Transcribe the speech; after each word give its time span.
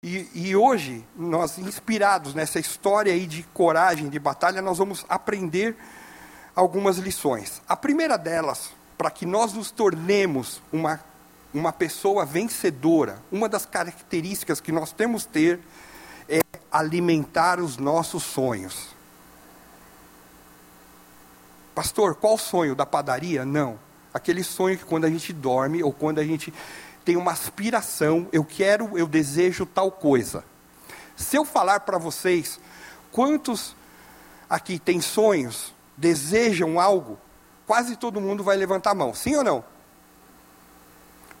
E, 0.00 0.28
e, 0.32 0.54
hoje, 0.54 1.04
nós, 1.16 1.58
inspirados 1.58 2.32
nessa 2.32 2.60
história 2.60 3.12
aí 3.12 3.26
de 3.26 3.42
coragem, 3.42 4.08
de 4.08 4.18
batalha, 4.20 4.62
nós 4.62 4.78
vamos 4.78 5.04
aprender 5.08 5.76
algumas 6.54 6.98
lições. 6.98 7.60
A 7.68 7.76
primeira 7.76 8.16
delas, 8.16 8.70
para 8.96 9.10
que 9.10 9.26
nós 9.26 9.52
nos 9.52 9.72
tornemos 9.72 10.62
uma, 10.72 11.00
uma 11.52 11.72
pessoa 11.72 12.24
vencedora, 12.24 13.20
uma 13.32 13.48
das 13.48 13.66
características 13.66 14.60
que 14.60 14.70
nós 14.70 14.92
temos 14.92 15.26
que 15.26 15.32
ter 15.32 15.60
é 16.28 16.38
alimentar 16.70 17.58
os 17.58 17.76
nossos 17.76 18.22
sonhos. 18.22 18.94
Pastor, 21.74 22.14
qual 22.14 22.38
sonho 22.38 22.76
da 22.76 22.86
padaria? 22.86 23.44
Não. 23.44 23.80
Aquele 24.14 24.44
sonho 24.44 24.78
que 24.78 24.84
quando 24.84 25.06
a 25.06 25.10
gente 25.10 25.32
dorme 25.32 25.82
ou 25.82 25.92
quando 25.92 26.20
a 26.20 26.24
gente 26.24 26.54
tenho 27.08 27.20
uma 27.20 27.32
aspiração, 27.32 28.28
eu 28.30 28.44
quero, 28.44 28.98
eu 28.98 29.06
desejo 29.06 29.64
tal 29.64 29.90
coisa. 29.90 30.44
Se 31.16 31.36
eu 31.36 31.42
falar 31.42 31.80
para 31.80 31.96
vocês, 31.96 32.60
quantos 33.10 33.74
aqui 34.46 34.78
têm 34.78 35.00
sonhos, 35.00 35.72
desejam 35.96 36.78
algo, 36.78 37.18
quase 37.66 37.96
todo 37.96 38.20
mundo 38.20 38.44
vai 38.44 38.58
levantar 38.58 38.90
a 38.90 38.94
mão, 38.94 39.14
sim 39.14 39.34
ou 39.36 39.42
não? 39.42 39.64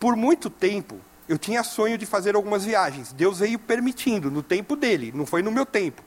Por 0.00 0.16
muito 0.16 0.48
tempo, 0.48 0.98
eu 1.28 1.36
tinha 1.36 1.62
sonho 1.62 1.98
de 1.98 2.06
fazer 2.06 2.34
algumas 2.34 2.64
viagens. 2.64 3.12
Deus 3.12 3.40
veio 3.40 3.58
permitindo, 3.58 4.30
no 4.30 4.42
tempo 4.42 4.74
dele, 4.74 5.12
não 5.14 5.26
foi 5.26 5.42
no 5.42 5.52
meu 5.52 5.66
tempo. 5.66 6.02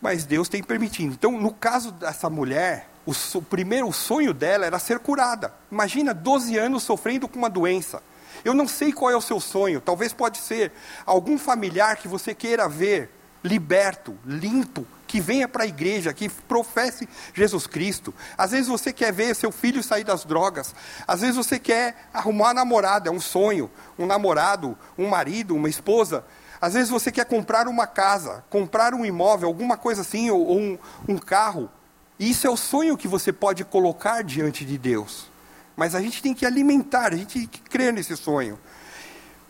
Mas 0.00 0.24
Deus 0.24 0.48
tem 0.48 0.62
permitido. 0.62 1.12
Então, 1.12 1.32
no 1.32 1.52
caso 1.52 1.90
dessa 1.92 2.30
mulher, 2.30 2.88
o, 3.04 3.12
o 3.38 3.42
primeiro 3.42 3.92
sonho 3.92 4.32
dela 4.32 4.66
era 4.66 4.78
ser 4.78 4.98
curada. 4.98 5.52
Imagina 5.70 6.14
12 6.14 6.56
anos 6.56 6.82
sofrendo 6.82 7.26
com 7.26 7.38
uma 7.38 7.50
doença. 7.50 8.02
Eu 8.44 8.54
não 8.54 8.68
sei 8.68 8.92
qual 8.92 9.10
é 9.10 9.16
o 9.16 9.20
seu 9.20 9.40
sonho, 9.40 9.80
talvez 9.80 10.12
pode 10.12 10.38
ser 10.38 10.70
algum 11.04 11.36
familiar 11.36 11.96
que 11.96 12.06
você 12.06 12.34
queira 12.34 12.68
ver 12.68 13.10
liberto, 13.42 14.16
limpo, 14.24 14.86
que 15.06 15.20
venha 15.20 15.48
para 15.48 15.64
a 15.64 15.66
igreja, 15.66 16.12
que 16.12 16.28
professe 16.28 17.08
Jesus 17.32 17.66
Cristo. 17.66 18.14
Às 18.36 18.50
vezes 18.50 18.68
você 18.68 18.92
quer 18.92 19.12
ver 19.12 19.34
seu 19.34 19.50
filho 19.50 19.82
sair 19.82 20.04
das 20.04 20.24
drogas. 20.24 20.74
Às 21.06 21.22
vezes 21.22 21.36
você 21.36 21.58
quer 21.58 22.08
arrumar 22.12 22.48
uma 22.48 22.54
namorada, 22.54 23.08
é 23.08 23.12
um 23.12 23.20
sonho, 23.20 23.70
um 23.98 24.06
namorado, 24.06 24.76
um 24.98 25.08
marido, 25.08 25.54
uma 25.54 25.68
esposa. 25.68 26.24
Às 26.60 26.74
vezes 26.74 26.90
você 26.90 27.12
quer 27.12 27.24
comprar 27.24 27.68
uma 27.68 27.86
casa, 27.86 28.44
comprar 28.50 28.94
um 28.94 29.04
imóvel, 29.04 29.48
alguma 29.48 29.76
coisa 29.76 30.00
assim, 30.00 30.30
ou, 30.30 30.44
ou 30.44 30.58
um, 30.58 30.78
um 31.08 31.18
carro. 31.18 31.70
Isso 32.18 32.46
é 32.46 32.50
o 32.50 32.56
sonho 32.56 32.96
que 32.96 33.06
você 33.06 33.32
pode 33.32 33.64
colocar 33.64 34.22
diante 34.22 34.64
de 34.64 34.76
Deus. 34.76 35.30
Mas 35.76 35.94
a 35.94 36.00
gente 36.00 36.20
tem 36.20 36.34
que 36.34 36.44
alimentar, 36.44 37.12
a 37.12 37.16
gente 37.16 37.38
tem 37.38 37.46
que 37.46 37.60
crer 37.60 37.92
nesse 37.92 38.16
sonho. 38.16 38.58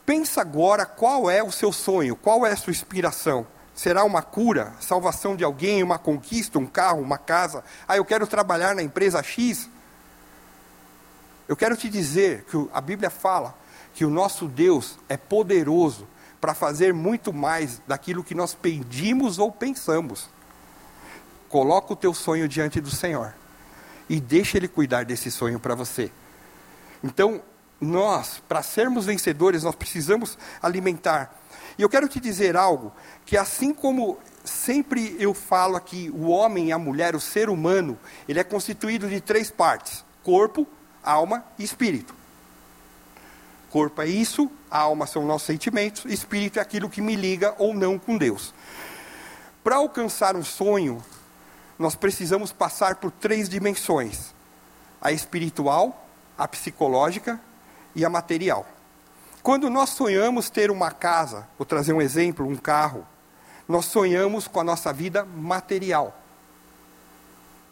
Pensa 0.04 0.42
agora 0.42 0.84
qual 0.84 1.30
é 1.30 1.42
o 1.42 1.50
seu 1.50 1.72
sonho, 1.72 2.14
qual 2.14 2.46
é 2.46 2.52
a 2.52 2.56
sua 2.56 2.70
inspiração. 2.70 3.46
Será 3.74 4.04
uma 4.04 4.20
cura, 4.20 4.74
salvação 4.80 5.36
de 5.36 5.44
alguém, 5.44 5.82
uma 5.82 5.98
conquista, 5.98 6.58
um 6.58 6.66
carro, 6.66 7.00
uma 7.00 7.16
casa? 7.16 7.64
Ah, 7.86 7.96
eu 7.96 8.04
quero 8.04 8.26
trabalhar 8.26 8.74
na 8.74 8.82
empresa 8.82 9.22
X. 9.22 9.70
Eu 11.46 11.56
quero 11.56 11.76
te 11.76 11.88
dizer 11.88 12.44
que 12.50 12.68
a 12.74 12.80
Bíblia 12.80 13.08
fala 13.08 13.54
que 13.94 14.04
o 14.04 14.10
nosso 14.10 14.46
Deus 14.46 14.98
é 15.08 15.16
poderoso 15.16 16.06
para 16.40 16.54
fazer 16.54 16.94
muito 16.94 17.32
mais 17.32 17.80
daquilo 17.86 18.24
que 18.24 18.34
nós 18.34 18.54
pedimos 18.54 19.38
ou 19.38 19.50
pensamos. 19.50 20.28
Coloca 21.48 21.92
o 21.92 21.96
teu 21.96 22.14
sonho 22.14 22.48
diante 22.48 22.80
do 22.80 22.90
Senhor 22.90 23.34
e 24.08 24.20
deixa 24.20 24.56
Ele 24.56 24.68
cuidar 24.68 25.04
desse 25.04 25.30
sonho 25.30 25.58
para 25.58 25.74
você. 25.74 26.10
Então, 27.02 27.42
nós, 27.80 28.42
para 28.48 28.62
sermos 28.62 29.06
vencedores, 29.06 29.62
nós 29.62 29.74
precisamos 29.74 30.36
alimentar. 30.60 31.34
E 31.78 31.82
eu 31.82 31.88
quero 31.88 32.08
te 32.08 32.18
dizer 32.18 32.56
algo, 32.56 32.92
que 33.24 33.36
assim 33.36 33.72
como 33.72 34.18
sempre 34.44 35.16
eu 35.18 35.32
falo 35.32 35.76
aqui, 35.76 36.10
o 36.12 36.28
homem 36.28 36.72
a 36.72 36.78
mulher, 36.78 37.14
o 37.14 37.20
ser 37.20 37.48
humano, 37.48 37.98
ele 38.28 38.40
é 38.40 38.44
constituído 38.44 39.08
de 39.08 39.20
três 39.20 39.50
partes: 39.50 40.04
corpo, 40.24 40.66
alma 41.02 41.44
e 41.58 41.64
espírito. 41.64 42.17
Corpo 43.70 44.00
é 44.00 44.06
isso, 44.06 44.50
alma 44.70 45.06
são 45.06 45.26
nossos 45.26 45.46
sentimentos, 45.46 46.04
espírito 46.06 46.58
é 46.58 46.62
aquilo 46.62 46.88
que 46.88 47.02
me 47.02 47.14
liga 47.14 47.54
ou 47.58 47.74
não 47.74 47.98
com 47.98 48.16
Deus. 48.16 48.54
Para 49.62 49.76
alcançar 49.76 50.36
um 50.36 50.44
sonho, 50.44 51.02
nós 51.78 51.94
precisamos 51.94 52.50
passar 52.50 52.96
por 52.96 53.10
três 53.10 53.48
dimensões: 53.48 54.34
a 55.00 55.12
espiritual, 55.12 56.08
a 56.36 56.48
psicológica 56.48 57.38
e 57.94 58.04
a 58.04 58.08
material. 58.08 58.66
Quando 59.42 59.68
nós 59.70 59.90
sonhamos 59.90 60.50
ter 60.50 60.70
uma 60.70 60.90
casa, 60.90 61.46
vou 61.58 61.66
trazer 61.66 61.92
um 61.92 62.02
exemplo, 62.02 62.46
um 62.46 62.56
carro, 62.56 63.06
nós 63.68 63.84
sonhamos 63.84 64.48
com 64.48 64.60
a 64.60 64.64
nossa 64.64 64.92
vida 64.92 65.24
material. 65.24 66.16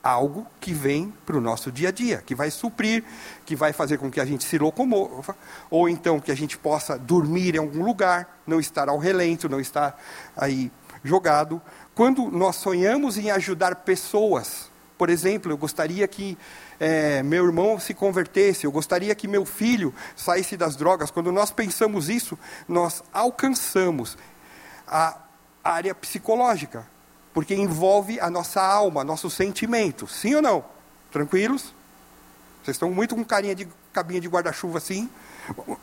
Algo 0.07 0.47
que 0.61 0.73
vem 0.73 1.13
para 1.27 1.37
o 1.37 1.41
nosso 1.41 1.73
dia 1.73 1.89
a 1.89 1.91
dia, 1.91 2.23
que 2.25 2.33
vai 2.33 2.49
suprir, 2.49 3.03
que 3.45 3.57
vai 3.57 3.73
fazer 3.73 3.99
com 3.99 4.09
que 4.09 4.21
a 4.21 4.25
gente 4.25 4.45
se 4.45 4.57
locomova, 4.57 5.37
ou 5.69 5.89
então 5.89 6.21
que 6.21 6.31
a 6.31 6.35
gente 6.37 6.57
possa 6.57 6.97
dormir 6.97 7.57
em 7.57 7.59
algum 7.59 7.85
lugar, 7.85 8.39
não 8.47 8.61
estar 8.61 8.89
ao 8.89 8.99
relento, 8.99 9.49
não 9.49 9.59
estar 9.59 10.01
aí 10.37 10.71
jogado. 11.03 11.61
Quando 11.93 12.31
nós 12.31 12.55
sonhamos 12.55 13.19
em 13.19 13.33
ajudar 13.33 13.75
pessoas, 13.75 14.71
por 14.97 15.11
exemplo, 15.11 15.51
eu 15.51 15.59
gostaria 15.59 16.07
que 16.07 16.39
é, 16.79 17.21
meu 17.25 17.45
irmão 17.45 17.81
se 17.81 17.93
convertesse, 17.93 18.65
eu 18.65 18.71
gostaria 18.71 19.13
que 19.13 19.27
meu 19.27 19.45
filho 19.45 19.93
saísse 20.15 20.57
das 20.57 20.77
drogas. 20.77 21.11
Quando 21.11 21.33
nós 21.33 21.51
pensamos 21.51 22.09
isso, 22.09 22.39
nós 22.69 23.03
alcançamos 23.13 24.17
a 24.87 25.19
área 25.65 25.93
psicológica, 25.97 26.87
porque 27.37 27.55
envolve 27.55 28.19
a 28.19 28.31
nossa 28.31 28.63
alma, 28.63 29.05
nosso 29.05 29.29
sentimento. 29.29 30.07
Sim 30.07 30.37
ou 30.37 30.41
não? 30.41 30.65
Tranquilos? 31.13 31.75
Vocês 32.65 32.77
estão 32.77 32.91
muito 32.91 33.15
com 33.15 33.23
carinha 33.23 33.55
de 33.55 33.69
cabinha 33.93 34.23
de 34.23 34.27
guarda-chuva 34.27 34.79
assim? 34.79 35.11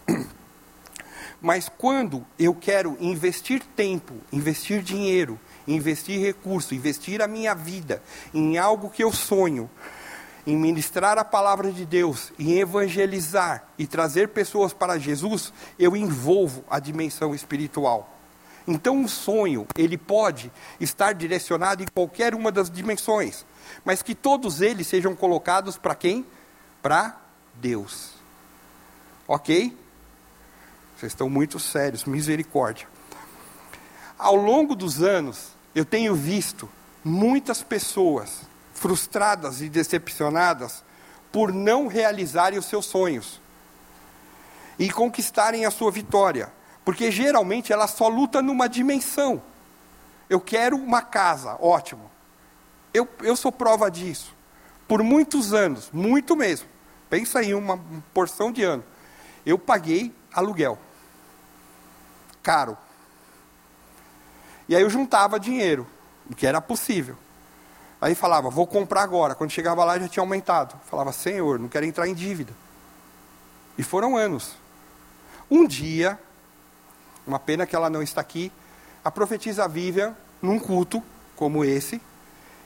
Mas 1.40 1.70
quando 1.70 2.26
eu 2.40 2.56
quero 2.56 2.98
investir 3.00 3.62
tempo, 3.76 4.16
investir 4.32 4.82
dinheiro, 4.82 5.40
investir 5.68 6.20
recurso, 6.20 6.74
investir 6.74 7.22
a 7.22 7.28
minha 7.28 7.54
vida 7.54 8.02
em 8.34 8.58
algo 8.58 8.90
que 8.90 9.04
eu 9.04 9.14
sonho, 9.14 9.70
em 10.48 10.58
ministrar 10.58 11.20
a 11.20 11.24
palavra 11.24 11.72
de 11.72 11.86
Deus, 11.86 12.34
em 12.40 12.58
evangelizar 12.58 13.64
e 13.78 13.86
trazer 13.86 14.30
pessoas 14.30 14.74
para 14.74 14.98
Jesus, 14.98 15.54
eu 15.78 15.96
envolvo 15.96 16.66
a 16.68 16.80
dimensão 16.80 17.36
espiritual. 17.36 18.13
Então, 18.68 18.96
um 18.96 19.08
sonho, 19.08 19.68
ele 19.78 19.98
pode 19.98 20.52
estar 20.80 21.14
direcionado 21.14 21.84
em 21.84 21.88
qualquer 21.88 22.34
uma 22.34 22.52
das 22.52 22.70
dimensões, 22.70 23.46
mas 23.84 24.02
que 24.02 24.16
todos 24.16 24.62
eles 24.62 24.88
sejam 24.88 25.16
colocados 25.16 25.78
para 25.78 25.96
quem? 25.96 26.26
Para 26.82 27.18
Deus. 27.56 28.12
Ok? 29.28 29.78
Vocês 30.96 31.12
estão 31.12 31.30
muito 31.30 31.60
sérios, 31.60 32.06
misericórdia. 32.06 32.88
Ao 34.18 34.36
longo 34.36 34.76
dos 34.76 35.02
anos, 35.02 35.50
eu 35.76 35.84
tenho 35.84 36.16
visto 36.16 36.70
muitas 37.04 37.62
pessoas 37.62 38.42
frustradas 38.74 39.62
e 39.62 39.70
decepcionadas 39.70 40.84
por 41.32 41.52
não 41.52 41.88
realizarem 41.88 42.58
os 42.58 42.66
seus 42.66 42.86
sonhos 42.86 43.42
e 44.78 44.90
conquistarem 44.90 45.66
a 45.66 45.72
sua 45.72 45.92
vitória, 45.92 46.52
porque 46.84 47.12
geralmente 47.12 47.72
ela 47.72 47.88
só 47.88 48.08
luta 48.08 48.42
numa 48.42 48.68
dimensão. 48.68 49.42
Eu 50.30 50.40
quero 50.40 50.76
uma 50.76 51.02
casa, 51.02 51.58
ótimo. 51.60 52.10
Eu, 52.94 53.08
eu 53.22 53.36
sou 53.36 53.52
prova 53.52 53.90
disso. 53.90 54.36
Por 54.88 55.02
muitos 55.02 55.54
anos, 55.54 55.90
muito 55.92 56.36
mesmo. 56.36 56.68
Pensa 57.10 57.42
em 57.44 57.54
uma 57.54 57.80
porção 58.14 58.52
de 58.52 58.64
ano. 58.64 58.84
Eu 59.46 59.58
paguei 59.58 60.14
aluguel. 60.34 60.78
Caro. 62.42 62.78
E 64.68 64.76
aí 64.76 64.82
eu 64.82 64.90
juntava 64.90 65.40
dinheiro, 65.40 65.88
o 66.30 66.36
que 66.36 66.48
era 66.48 66.62
possível. 66.62 67.18
Aí 68.02 68.16
falava, 68.16 68.50
vou 68.50 68.68
comprar 68.68 69.02
agora. 69.02 69.36
Quando 69.36 69.52
chegava 69.52 69.84
lá 69.86 69.98
já 69.98 70.08
tinha 70.08 70.22
aumentado. 70.22 70.76
Falava, 70.90 71.12
Senhor, 71.14 71.58
não 71.58 71.70
quero 71.70 71.86
entrar 71.86 72.08
em 72.08 72.14
dívida. 72.14 72.54
E 73.78 73.84
foram 73.84 74.18
anos. 74.18 74.56
Um 75.50 75.66
dia, 75.66 76.20
uma 77.26 77.40
pena 77.40 77.66
que 77.66 77.76
ela 77.76 77.90
não 77.90 78.02
está 78.02 78.22
aqui, 78.22 78.52
A 79.04 79.12
profetisa 79.12 79.68
Vivian, 79.68 80.16
num 80.42 80.58
culto 80.58 81.04
como 81.36 81.66
esse, 81.66 82.02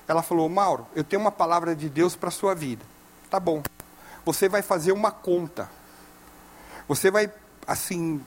ela 0.08 0.22
falou: 0.22 0.48
Mauro, 0.48 0.86
eu 0.96 1.04
tenho 1.04 1.22
uma 1.22 1.32
palavra 1.32 1.76
de 1.76 1.90
Deus 1.90 2.16
para 2.16 2.30
a 2.30 2.32
sua 2.32 2.54
vida. 2.54 2.86
Tá 3.30 3.40
bom. 3.40 3.64
Você 4.24 4.48
vai 4.48 4.62
fazer 4.62 4.92
uma 4.92 5.10
conta. 5.10 5.70
Você 6.88 7.10
vai, 7.10 7.32
assim, 7.66 8.24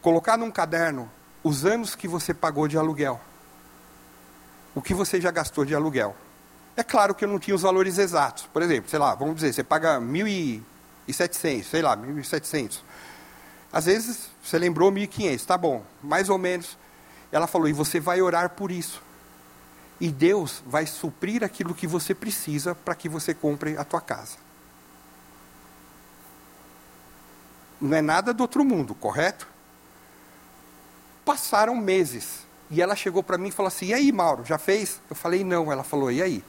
colocar 0.00 0.36
num 0.36 0.50
caderno 0.50 1.10
os 1.42 1.64
anos 1.64 1.94
que 1.94 2.06
você 2.06 2.32
pagou 2.32 2.68
de 2.68 2.78
aluguel. 2.78 3.20
O 4.74 4.80
que 4.80 4.94
você 4.94 5.20
já 5.20 5.30
gastou 5.30 5.64
de 5.64 5.74
aluguel. 5.74 6.14
É 6.76 6.82
claro 6.82 7.14
que 7.14 7.24
eu 7.24 7.28
não 7.28 7.38
tinha 7.38 7.54
os 7.54 7.62
valores 7.62 7.98
exatos. 7.98 8.48
Por 8.52 8.62
exemplo, 8.62 8.90
sei 8.90 8.98
lá, 8.98 9.14
vamos 9.14 9.36
dizer, 9.36 9.52
você 9.52 9.62
paga 9.62 10.00
1.700, 10.00 11.64
sei 11.64 11.82
lá, 11.82 11.96
1.700. 11.96 12.80
Às 13.74 13.86
vezes, 13.86 14.30
você 14.40 14.56
lembrou 14.56 14.92
1.500, 14.92 15.44
tá 15.44 15.58
bom, 15.58 15.84
mais 16.00 16.28
ou 16.28 16.38
menos. 16.38 16.78
Ela 17.32 17.48
falou, 17.48 17.66
e 17.66 17.72
você 17.72 17.98
vai 17.98 18.22
orar 18.22 18.50
por 18.50 18.70
isso. 18.70 19.02
E 20.00 20.10
Deus 20.10 20.62
vai 20.64 20.86
suprir 20.86 21.42
aquilo 21.42 21.74
que 21.74 21.84
você 21.84 22.14
precisa 22.14 22.72
para 22.72 22.94
que 22.94 23.08
você 23.08 23.34
compre 23.34 23.76
a 23.76 23.82
tua 23.82 24.00
casa. 24.00 24.36
Não 27.80 27.96
é 27.96 28.00
nada 28.00 28.32
do 28.32 28.42
outro 28.42 28.64
mundo, 28.64 28.94
correto? 28.94 29.48
Passaram 31.24 31.74
meses. 31.74 32.46
E 32.70 32.80
ela 32.80 32.94
chegou 32.94 33.24
para 33.24 33.36
mim 33.36 33.48
e 33.48 33.52
falou 33.52 33.66
assim: 33.66 33.86
E 33.86 33.94
aí, 33.94 34.12
Mauro, 34.12 34.44
já 34.44 34.56
fez? 34.56 35.00
Eu 35.10 35.16
falei: 35.16 35.42
Não. 35.42 35.72
Ela 35.72 35.82
falou: 35.82 36.12
E 36.12 36.22
aí? 36.22 36.44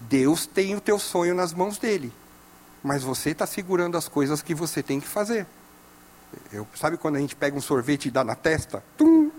Deus 0.00 0.46
tem 0.46 0.76
o 0.76 0.80
teu 0.80 0.98
sonho 0.98 1.34
nas 1.34 1.52
mãos 1.52 1.76
dele. 1.76 2.12
Mas 2.84 3.02
você 3.02 3.30
está 3.30 3.46
segurando 3.46 3.98
as 3.98 4.06
coisas 4.06 4.40
que 4.40 4.54
você 4.54 4.80
tem 4.80 5.00
que 5.00 5.08
fazer. 5.08 5.46
Eu, 6.52 6.66
sabe 6.74 6.96
quando 6.96 7.16
a 7.16 7.20
gente 7.20 7.36
pega 7.36 7.56
um 7.56 7.60
sorvete 7.60 8.06
e 8.06 8.10
dá 8.10 8.22
na 8.24 8.34
testa? 8.34 8.82
Tum! 8.96 9.30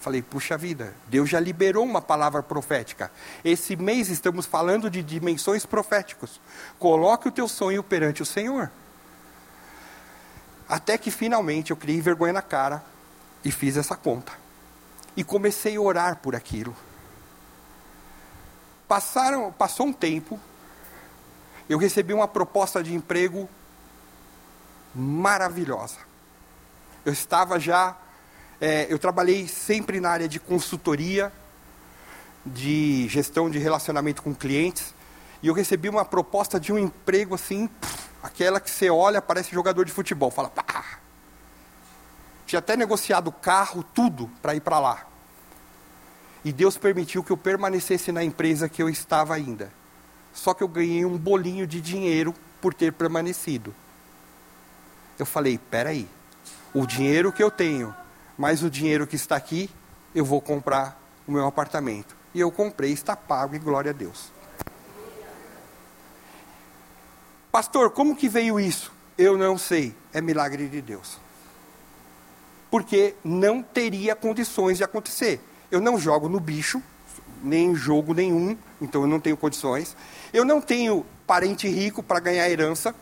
Falei, 0.00 0.22
puxa 0.22 0.56
vida, 0.56 0.94
Deus 1.08 1.28
já 1.28 1.38
liberou 1.38 1.84
uma 1.84 2.00
palavra 2.00 2.42
profética. 2.42 3.12
Esse 3.44 3.76
mês 3.76 4.08
estamos 4.08 4.46
falando 4.46 4.88
de 4.88 5.02
dimensões 5.02 5.66
proféticas. 5.66 6.40
Coloque 6.78 7.28
o 7.28 7.32
teu 7.32 7.46
sonho 7.46 7.82
perante 7.82 8.22
o 8.22 8.26
Senhor. 8.26 8.70
Até 10.66 10.96
que 10.96 11.10
finalmente 11.10 11.70
eu 11.70 11.76
criei 11.76 12.00
vergonha 12.00 12.32
na 12.32 12.40
cara 12.40 12.82
e 13.44 13.52
fiz 13.52 13.76
essa 13.76 13.94
conta. 13.94 14.32
E 15.14 15.22
comecei 15.22 15.76
a 15.76 15.80
orar 15.80 16.16
por 16.16 16.34
aquilo. 16.34 16.74
Passaram, 18.88 19.52
passou 19.52 19.86
um 19.86 19.92
tempo, 19.92 20.40
eu 21.68 21.76
recebi 21.76 22.14
uma 22.14 22.26
proposta 22.26 22.82
de 22.82 22.94
emprego 22.94 23.48
maravilhosa. 24.94 26.09
Eu 27.04 27.12
estava 27.12 27.58
já, 27.58 27.96
é, 28.60 28.86
eu 28.90 28.98
trabalhei 28.98 29.48
sempre 29.48 30.00
na 30.00 30.10
área 30.10 30.28
de 30.28 30.38
consultoria, 30.38 31.32
de 32.44 33.08
gestão 33.08 33.50
de 33.50 33.58
relacionamento 33.58 34.22
com 34.22 34.34
clientes, 34.34 34.94
e 35.42 35.48
eu 35.48 35.54
recebi 35.54 35.88
uma 35.88 36.04
proposta 36.04 36.60
de 36.60 36.72
um 36.72 36.78
emprego 36.78 37.34
assim, 37.34 37.68
aquela 38.22 38.60
que 38.60 38.70
você 38.70 38.90
olha, 38.90 39.22
parece 39.22 39.52
jogador 39.52 39.84
de 39.84 39.92
futebol, 39.92 40.30
fala, 40.30 40.50
pá. 40.50 40.98
Tinha 42.46 42.58
até 42.58 42.76
negociado 42.76 43.30
carro, 43.30 43.84
tudo, 43.94 44.28
para 44.42 44.54
ir 44.54 44.60
para 44.60 44.78
lá. 44.78 45.06
E 46.44 46.52
Deus 46.52 46.76
permitiu 46.76 47.22
que 47.22 47.30
eu 47.30 47.36
permanecesse 47.36 48.10
na 48.10 48.24
empresa 48.24 48.68
que 48.68 48.82
eu 48.82 48.88
estava 48.88 49.34
ainda. 49.34 49.72
Só 50.32 50.52
que 50.52 50.62
eu 50.62 50.68
ganhei 50.68 51.04
um 51.04 51.16
bolinho 51.16 51.66
de 51.66 51.80
dinheiro 51.80 52.34
por 52.60 52.74
ter 52.74 52.92
permanecido. 52.92 53.74
Eu 55.18 55.26
falei: 55.26 55.58
peraí, 55.58 56.08
o 56.74 56.86
dinheiro 56.86 57.32
que 57.32 57.42
eu 57.42 57.50
tenho, 57.50 57.94
mais 58.38 58.62
o 58.62 58.70
dinheiro 58.70 59.06
que 59.06 59.16
está 59.16 59.36
aqui, 59.36 59.70
eu 60.14 60.24
vou 60.24 60.40
comprar 60.40 61.00
o 61.26 61.32
meu 61.32 61.46
apartamento. 61.46 62.16
E 62.34 62.40
eu 62.40 62.50
comprei, 62.50 62.92
está 62.92 63.16
pago 63.16 63.54
e 63.54 63.58
glória 63.58 63.90
a 63.90 63.94
Deus. 63.94 64.32
Pastor, 67.50 67.90
como 67.90 68.14
que 68.14 68.28
veio 68.28 68.60
isso? 68.60 68.92
Eu 69.18 69.36
não 69.36 69.58
sei, 69.58 69.94
é 70.12 70.20
milagre 70.20 70.68
de 70.68 70.80
Deus. 70.80 71.18
Porque 72.70 73.14
não 73.24 73.62
teria 73.62 74.14
condições 74.14 74.78
de 74.78 74.84
acontecer. 74.84 75.40
Eu 75.70 75.80
não 75.80 75.98
jogo 75.98 76.28
no 76.28 76.38
bicho, 76.38 76.80
nem 77.42 77.74
jogo 77.74 78.14
nenhum, 78.14 78.56
então 78.80 79.02
eu 79.02 79.08
não 79.08 79.18
tenho 79.18 79.36
condições. 79.36 79.96
Eu 80.32 80.44
não 80.44 80.60
tenho 80.60 81.04
parente 81.26 81.68
rico 81.68 82.02
para 82.02 82.20
ganhar 82.20 82.48
herança. 82.48 82.94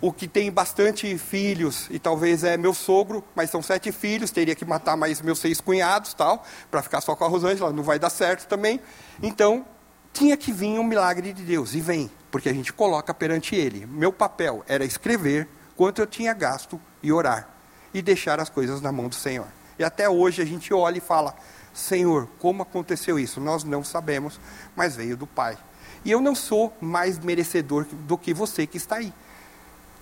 O 0.00 0.12
que 0.12 0.28
tem 0.28 0.50
bastante 0.52 1.18
filhos, 1.18 1.88
e 1.90 1.98
talvez 1.98 2.44
é 2.44 2.56
meu 2.56 2.72
sogro, 2.72 3.24
mas 3.34 3.50
são 3.50 3.60
sete 3.60 3.90
filhos, 3.90 4.30
teria 4.30 4.54
que 4.54 4.64
matar 4.64 4.96
mais 4.96 5.20
meus 5.20 5.40
seis 5.40 5.60
cunhados, 5.60 6.14
tal, 6.14 6.44
para 6.70 6.82
ficar 6.82 7.00
só 7.00 7.16
com 7.16 7.24
a 7.24 7.28
Rosângela, 7.28 7.72
não 7.72 7.82
vai 7.82 7.98
dar 7.98 8.10
certo 8.10 8.46
também. 8.46 8.80
Então, 9.20 9.66
tinha 10.12 10.36
que 10.36 10.52
vir 10.52 10.78
um 10.78 10.84
milagre 10.84 11.32
de 11.32 11.42
Deus, 11.42 11.74
e 11.74 11.80
vem, 11.80 12.08
porque 12.30 12.48
a 12.48 12.52
gente 12.52 12.72
coloca 12.72 13.12
perante 13.12 13.56
Ele. 13.56 13.86
Meu 13.86 14.12
papel 14.12 14.64
era 14.68 14.84
escrever 14.84 15.48
quanto 15.76 16.00
eu 16.00 16.06
tinha 16.06 16.32
gasto 16.32 16.80
e 17.02 17.12
orar, 17.12 17.48
e 17.92 18.00
deixar 18.00 18.38
as 18.38 18.48
coisas 18.48 18.80
na 18.80 18.92
mão 18.92 19.08
do 19.08 19.16
Senhor. 19.16 19.48
E 19.78 19.82
até 19.82 20.08
hoje 20.08 20.40
a 20.42 20.44
gente 20.44 20.72
olha 20.72 20.98
e 20.98 21.00
fala: 21.00 21.34
Senhor, 21.74 22.28
como 22.38 22.62
aconteceu 22.62 23.18
isso? 23.18 23.40
Nós 23.40 23.64
não 23.64 23.82
sabemos, 23.82 24.40
mas 24.76 24.94
veio 24.94 25.16
do 25.16 25.26
Pai. 25.26 25.58
E 26.04 26.10
eu 26.10 26.20
não 26.20 26.34
sou 26.34 26.72
mais 26.80 27.18
merecedor 27.18 27.84
do 27.84 28.16
que 28.16 28.32
você 28.32 28.66
que 28.66 28.76
está 28.76 28.96
aí. 28.96 29.12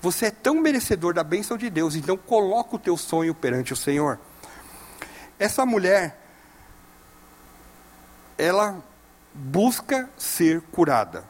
Você 0.00 0.26
é 0.26 0.30
tão 0.30 0.60
merecedor 0.60 1.14
da 1.14 1.24
bênção 1.24 1.56
de 1.56 1.70
Deus, 1.70 1.94
então 1.94 2.16
coloca 2.16 2.76
o 2.76 2.78
teu 2.78 2.96
sonho 2.96 3.34
perante 3.34 3.72
o 3.72 3.76
Senhor. 3.76 4.18
Essa 5.38 5.66
mulher, 5.66 6.20
ela 8.38 8.82
busca 9.34 10.08
ser 10.16 10.60
curada. 10.72 11.24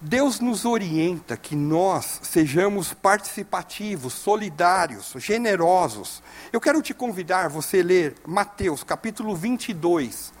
Deus 0.00 0.38
nos 0.38 0.64
orienta 0.64 1.36
que 1.36 1.56
nós 1.56 2.20
sejamos 2.22 2.94
participativos, 2.94 4.12
solidários, 4.12 5.12
generosos. 5.16 6.22
Eu 6.52 6.60
quero 6.60 6.80
te 6.80 6.94
convidar 6.94 7.48
você 7.48 7.82
ler 7.82 8.14
Mateus 8.24 8.84
capítulo 8.84 9.34
22, 9.34 10.32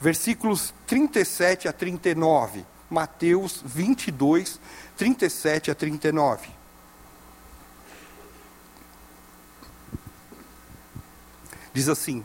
versículos 0.00 0.72
37 0.86 1.66
a 1.66 1.72
39. 1.72 2.64
Mateus 2.88 3.62
22, 3.64 4.60
37 4.96 5.72
a 5.72 5.74
39. 5.74 6.59
Diz 11.72 11.88
assim: 11.88 12.24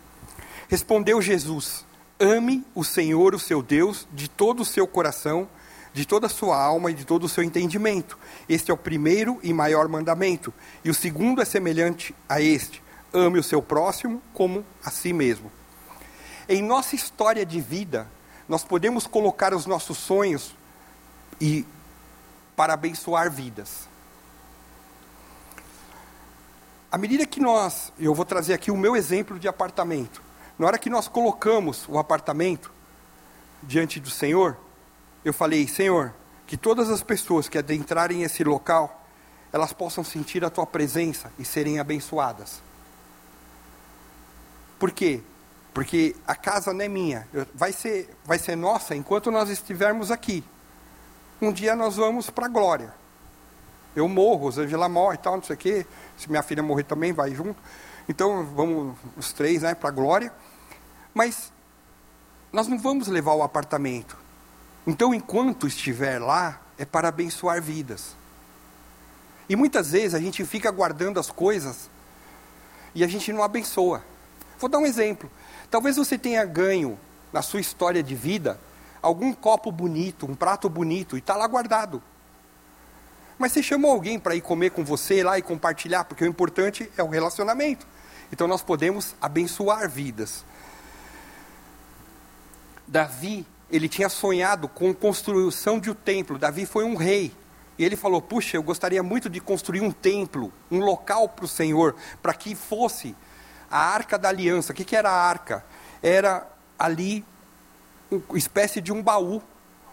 Respondeu 0.67 1.21
Jesus: 1.21 1.85
Ame 2.19 2.65
o 2.73 2.83
Senhor, 2.83 3.35
o 3.35 3.39
seu 3.39 3.61
Deus, 3.61 4.07
de 4.13 4.27
todo 4.29 4.61
o 4.61 4.65
seu 4.65 4.87
coração 4.87 5.47
de 5.95 6.05
toda 6.05 6.27
a 6.27 6.29
sua 6.29 6.61
alma 6.61 6.91
e 6.91 6.93
de 6.93 7.05
todo 7.05 7.23
o 7.23 7.29
seu 7.29 7.41
entendimento. 7.41 8.19
Este 8.49 8.69
é 8.69 8.73
o 8.73 8.77
primeiro 8.77 9.39
e 9.41 9.53
maior 9.53 9.87
mandamento. 9.87 10.53
E 10.83 10.89
o 10.89 10.93
segundo 10.93 11.41
é 11.41 11.45
semelhante 11.45 12.13
a 12.27 12.41
este: 12.41 12.83
ame 13.13 13.39
o 13.39 13.43
seu 13.43 13.61
próximo 13.61 14.21
como 14.33 14.65
a 14.83 14.91
si 14.91 15.13
mesmo. 15.13 15.49
Em 16.49 16.61
nossa 16.61 16.95
história 16.95 17.45
de 17.45 17.61
vida, 17.61 18.09
nós 18.47 18.61
podemos 18.61 19.07
colocar 19.07 19.53
os 19.53 19.65
nossos 19.65 19.97
sonhos 19.97 20.53
e 21.39 21.65
para 22.57 22.73
abençoar 22.73 23.31
vidas. 23.31 23.87
À 26.95 26.97
medida 26.97 27.25
que 27.25 27.41
nós, 27.41 27.91
eu 27.99 28.15
vou 28.15 28.23
trazer 28.23 28.53
aqui 28.53 28.71
o 28.71 28.77
meu 28.77 28.95
exemplo 28.95 29.37
de 29.37 29.49
apartamento. 29.49 30.21
Na 30.57 30.65
hora 30.65 30.79
que 30.79 30.89
nós 30.89 31.09
colocamos 31.09 31.85
o 31.89 31.97
apartamento 31.97 32.71
diante 33.61 33.99
do 33.99 34.09
Senhor, 34.09 34.55
eu 35.25 35.33
falei, 35.33 35.67
Senhor, 35.67 36.13
que 36.47 36.55
todas 36.55 36.89
as 36.89 37.03
pessoas 37.03 37.49
que 37.49 37.57
adentrarem 37.57 38.23
esse 38.23 38.45
local, 38.45 39.05
elas 39.51 39.73
possam 39.73 40.05
sentir 40.05 40.45
a 40.45 40.49
tua 40.49 40.65
presença 40.65 41.29
e 41.37 41.43
serem 41.43 41.79
abençoadas. 41.79 42.61
Por 44.79 44.89
quê? 44.89 45.21
Porque 45.73 46.15
a 46.25 46.33
casa 46.33 46.73
não 46.73 46.85
é 46.85 46.87
minha, 46.87 47.27
vai 47.53 47.73
ser, 47.73 48.09
vai 48.23 48.39
ser 48.39 48.55
nossa 48.55 48.95
enquanto 48.95 49.29
nós 49.29 49.49
estivermos 49.49 50.11
aqui. 50.11 50.45
Um 51.41 51.51
dia 51.51 51.75
nós 51.75 51.97
vamos 51.97 52.29
para 52.29 52.45
a 52.45 52.49
glória. 52.49 52.93
Eu 53.95 54.09
morro, 54.09 54.45
Rosângela 54.45 54.89
morre 54.89 55.15
e 55.15 55.19
tal, 55.19 55.35
não 55.35 55.43
sei 55.43 55.55
o 55.55 55.59
quê. 55.59 55.85
Se 56.17 56.29
minha 56.29 56.43
filha 56.43 56.63
morrer 56.63 56.83
também, 56.83 57.13
vai 57.13 57.33
junto. 57.33 57.61
Então 58.07 58.45
vamos 58.45 58.95
os 59.17 59.33
três 59.33 59.61
né, 59.61 59.75
para 59.75 59.89
a 59.89 59.91
glória. 59.91 60.31
Mas 61.13 61.51
nós 62.51 62.67
não 62.67 62.77
vamos 62.77 63.07
levar 63.07 63.33
o 63.33 63.43
apartamento. 63.43 64.17
Então, 64.87 65.13
enquanto 65.13 65.65
estiver 65.65 66.19
lá, 66.19 66.61
é 66.77 66.85
para 66.85 67.07
abençoar 67.07 67.61
vidas. 67.61 68.15
E 69.49 69.55
muitas 69.55 69.91
vezes 69.91 70.13
a 70.13 70.19
gente 70.19 70.43
fica 70.45 70.71
guardando 70.71 71.19
as 71.19 71.29
coisas 71.29 71.89
e 72.93 73.03
a 73.03 73.07
gente 73.07 73.31
não 73.33 73.43
abençoa. 73.43 74.03
Vou 74.59 74.69
dar 74.69 74.79
um 74.79 74.85
exemplo. 74.85 75.29
Talvez 75.69 75.97
você 75.97 76.17
tenha 76.17 76.45
ganho 76.45 76.97
na 77.33 77.41
sua 77.41 77.59
história 77.59 78.01
de 78.01 78.15
vida 78.15 78.59
algum 79.01 79.33
copo 79.33 79.71
bonito, 79.71 80.25
um 80.25 80.33
prato 80.33 80.67
bonito, 80.67 81.15
e 81.15 81.19
está 81.19 81.35
lá 81.35 81.47
guardado. 81.47 82.01
Mas 83.37 83.51
você 83.51 83.61
chamou 83.61 83.91
alguém 83.91 84.17
para 84.17 84.35
ir 84.35 84.41
comer 84.41 84.71
com 84.71 84.83
você 84.83 85.23
lá 85.23 85.37
e 85.37 85.41
compartilhar, 85.41 86.05
porque 86.05 86.23
o 86.23 86.27
importante 86.27 86.89
é 86.97 87.03
o 87.03 87.09
relacionamento. 87.09 87.85
Então 88.31 88.47
nós 88.47 88.61
podemos 88.61 89.15
abençoar 89.21 89.89
vidas. 89.89 90.45
Davi, 92.87 93.45
ele 93.69 93.89
tinha 93.89 94.09
sonhado 94.09 94.67
com 94.67 94.91
a 94.91 94.95
construção 94.95 95.79
de 95.79 95.89
um 95.89 95.93
templo. 95.93 96.37
Davi 96.37 96.65
foi 96.65 96.85
um 96.85 96.95
rei. 96.95 97.33
E 97.77 97.83
ele 97.83 97.95
falou: 97.95 98.21
Puxa, 98.21 98.57
eu 98.57 98.63
gostaria 98.63 99.03
muito 99.03 99.29
de 99.29 99.41
construir 99.41 99.81
um 99.81 99.91
templo, 99.91 100.51
um 100.71 100.79
local 100.79 101.27
para 101.27 101.45
o 101.45 101.47
Senhor, 101.47 101.95
para 102.21 102.33
que 102.33 102.55
fosse 102.55 103.15
a 103.69 103.79
arca 103.79 104.17
da 104.17 104.29
aliança. 104.29 104.71
O 104.71 104.75
que, 104.75 104.85
que 104.85 104.95
era 104.95 105.09
a 105.09 105.27
arca? 105.27 105.65
Era 106.01 106.47
ali 106.79 107.25
uma 108.09 108.37
espécie 108.37 108.79
de 108.79 108.93
um 108.93 109.01
baú 109.01 109.41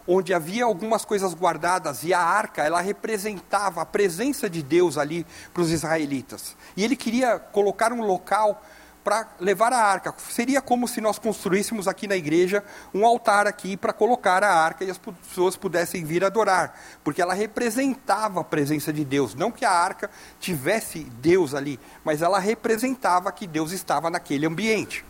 onde 0.06 0.34
havia 0.34 0.64
algumas 0.64 1.04
coisas 1.04 1.34
guardadas 1.34 2.02
e 2.02 2.12
a 2.12 2.20
arca 2.20 2.62
ela 2.62 2.80
representava 2.80 3.82
a 3.82 3.86
presença 3.86 4.48
de 4.48 4.62
Deus 4.62 4.98
ali 4.98 5.26
para 5.52 5.62
os 5.62 5.70
israelitas. 5.70 6.56
E 6.76 6.84
ele 6.84 6.96
queria 6.96 7.38
colocar 7.38 7.92
um 7.92 8.02
local 8.02 8.62
para 9.04 9.28
levar 9.40 9.72
a 9.72 9.78
arca. 9.78 10.14
Seria 10.18 10.60
como 10.60 10.86
se 10.86 11.00
nós 11.00 11.18
construíssemos 11.18 11.88
aqui 11.88 12.06
na 12.06 12.16
igreja 12.16 12.62
um 12.94 13.04
altar 13.04 13.46
aqui 13.46 13.76
para 13.76 13.92
colocar 13.92 14.44
a 14.44 14.54
arca 14.54 14.84
e 14.84 14.90
as 14.90 14.98
pessoas 14.98 15.56
pudessem 15.56 16.04
vir 16.04 16.24
adorar, 16.24 16.78
porque 17.02 17.20
ela 17.20 17.34
representava 17.34 18.40
a 18.40 18.44
presença 18.44 18.92
de 18.92 19.04
Deus, 19.04 19.34
não 19.34 19.50
que 19.50 19.64
a 19.64 19.70
arca 19.70 20.10
tivesse 20.38 21.00
Deus 21.04 21.54
ali, 21.54 21.80
mas 22.04 22.22
ela 22.22 22.38
representava 22.38 23.32
que 23.32 23.46
Deus 23.46 23.72
estava 23.72 24.08
naquele 24.08 24.46
ambiente. 24.46 25.04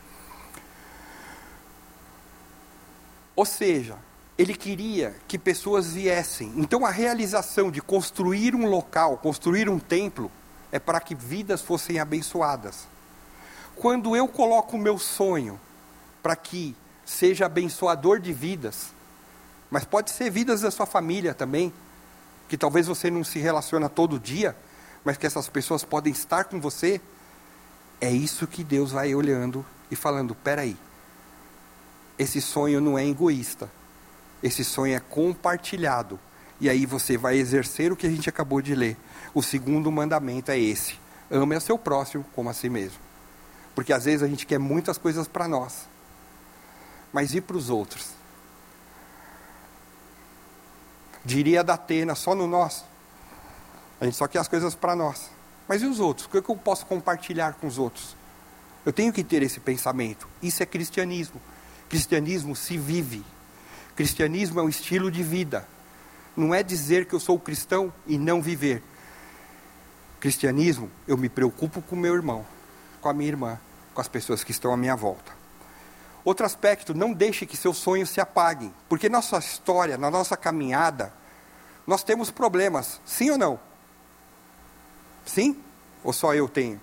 Ou 3.35 3.45
seja, 3.47 3.97
ele 4.39 4.55
queria 4.55 5.15
que 5.29 5.39
pessoas 5.39 5.93
viessem. 5.93 6.53
Então 6.57 6.87
a 6.87 6.91
realização 6.91 7.71
de 7.71 7.81
construir 7.81 8.55
um 8.55 8.67
local, 8.67 9.19
construir 9.19 9.69
um 9.69 9.79
templo, 9.79 10.31
é 10.71 10.79
para 10.79 11.01
que 11.01 11.15
vidas 11.15 11.61
fossem 11.61 11.99
abençoadas. 11.99 12.89
Quando 13.77 14.17
eu 14.17 14.27
coloco 14.27 14.77
o 14.77 14.81
meu 14.81 14.99
sonho 14.99 15.61
para 16.23 16.35
que 16.35 16.75
seja 17.05 17.47
abençoador 17.47 18.21
de 18.21 18.33
vidas, 18.33 18.93
mas 19.71 19.85
pode 19.85 20.11
ser 20.11 20.31
vidas 20.31 20.62
da 20.62 20.71
sua 20.71 20.87
família 20.87 21.35
também, 21.35 21.73
que 22.49 22.57
talvez 22.57 22.87
você 22.87 23.11
não 23.11 23.25
se 23.25 23.39
relaciona 23.39 23.89
todo 23.89 24.19
dia, 24.19 24.57
mas 25.05 25.17
que 25.17 25.27
essas 25.27 25.49
pessoas 25.49 25.85
podem 25.85 26.12
estar 26.12 26.45
com 26.45 26.61
você, 26.61 27.01
é 28.01 28.11
isso 28.11 28.47
que 28.47 28.62
Deus 28.62 28.93
vai 28.93 29.15
olhando 29.15 29.65
e 29.91 29.97
falando: 29.97 30.35
peraí, 30.35 30.77
esse 32.19 32.41
sonho 32.41 32.81
não 32.81 32.99
é 32.99 33.07
egoísta, 33.07 33.71
esse 34.43 34.65
sonho 34.65 34.95
é 34.95 35.01
compartilhado. 35.01 36.19
E 36.61 36.69
aí 36.69 36.87
você 36.87 37.17
vai 37.17 37.37
exercer 37.37 37.93
o 37.93 37.97
que 37.97 38.07
a 38.07 38.11
gente 38.11 38.29
acabou 38.29 38.61
de 38.63 38.75
ler. 38.75 38.97
O 39.35 39.43
segundo 39.43 39.91
mandamento 39.91 40.51
é 40.51 40.59
esse: 40.59 40.99
ame 41.31 41.57
a 41.57 41.61
seu 41.61 41.79
próximo 41.79 42.25
como 42.35 42.51
a 42.51 42.55
si 42.55 42.69
mesmo. 42.69 42.99
Porque 43.75 43.93
às 43.93 44.05
vezes 44.05 44.23
a 44.23 44.29
gente 44.29 44.47
quer 44.47 44.59
muitas 44.59 44.99
coisas 44.99 45.27
para 45.27 45.49
nós, 45.49 45.89
mas 47.13 47.35
e 47.35 47.41
para 47.41 47.57
os 47.57 47.71
outros? 47.71 48.11
Diria 51.25 51.63
da 51.63 51.75
Atena, 51.75 52.15
só 52.15 52.35
no 52.35 52.47
nosso. 52.47 52.85
A 54.01 54.05
gente 54.05 54.17
só 54.17 54.27
quer 54.27 54.41
as 54.41 54.49
coisas 54.49 54.75
para 54.75 54.97
nós. 54.97 55.31
Mas 55.69 55.83
e 55.83 55.87
os 55.87 56.01
outros? 56.01 56.27
O 56.27 56.29
que 56.29 56.51
eu 56.51 56.57
posso 56.57 56.85
compartilhar 56.87 57.55
com 57.55 57.67
os 57.67 57.79
outros? 57.79 58.17
Eu 58.85 58.93
tenho 58.93 59.13
que 59.13 59.23
ter 59.23 59.43
esse 59.43 59.61
pensamento. 59.61 60.29
Isso 60.43 60.63
é 60.63 60.67
cristianismo. 60.67 61.41
Cristianismo 61.89 62.57
se 62.57 62.77
vive. 62.77 63.25
Cristianismo 63.97 64.61
é 64.61 64.63
um 64.63 64.69
estilo 64.69 65.11
de 65.11 65.23
vida. 65.23 65.67
Não 66.37 66.55
é 66.55 66.63
dizer 66.63 67.07
que 67.07 67.15
eu 67.15 67.21
sou 67.21 67.39
cristão 67.39 67.93
e 68.07 68.17
não 68.19 68.41
viver. 68.41 68.83
Cristianismo, 70.21 70.91
eu 71.07 71.17
me 71.17 71.29
preocupo 71.29 71.83
com 71.83 71.97
meu 71.97 72.15
irmão 72.15 72.47
com 73.03 73.09
a 73.09 73.13
minha 73.13 73.29
irmã, 73.29 73.61
com 73.93 74.01
as 74.01 74.09
pessoas 74.09 74.43
que 74.43 74.53
estão 74.53 74.73
à 74.73 74.77
minha 74.77 74.97
volta. 74.97 75.33
Outro 76.25 76.47
aspecto, 76.47 76.95
não 76.95 77.13
deixe 77.13 77.45
que 77.45 77.57
seus 77.57 77.77
sonhos 77.77 78.09
se 78.09 78.21
apaguem, 78.21 78.73
porque 78.89 79.09
nossa 79.09 79.37
história, 79.39 79.99
na 79.99 80.11
nossa 80.11 80.37
caminhada, 80.37 81.13
nós 81.85 82.05
temos 82.05 82.31
problemas, 82.31 83.01
sim 83.05 83.31
ou 83.31 83.37
não? 83.37 83.61
Sim? 85.27 85.61
Ou 86.05 86.13
só 86.13 86.33
eu 86.33 86.49
tenho? 86.49 86.81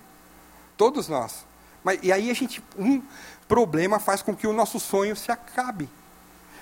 Todos 0.75 1.07
nós. 1.07 1.45
Mas, 1.83 1.99
e 2.03 2.11
aí 2.11 2.29
a 2.29 2.33
gente, 2.33 2.61
um 2.77 3.01
problema 3.47 3.97
faz 3.97 4.21
com 4.21 4.35
que 4.35 4.45
o 4.45 4.53
nosso 4.53 4.77
sonho 4.77 5.15
se 5.15 5.31
acabe. 5.31 5.89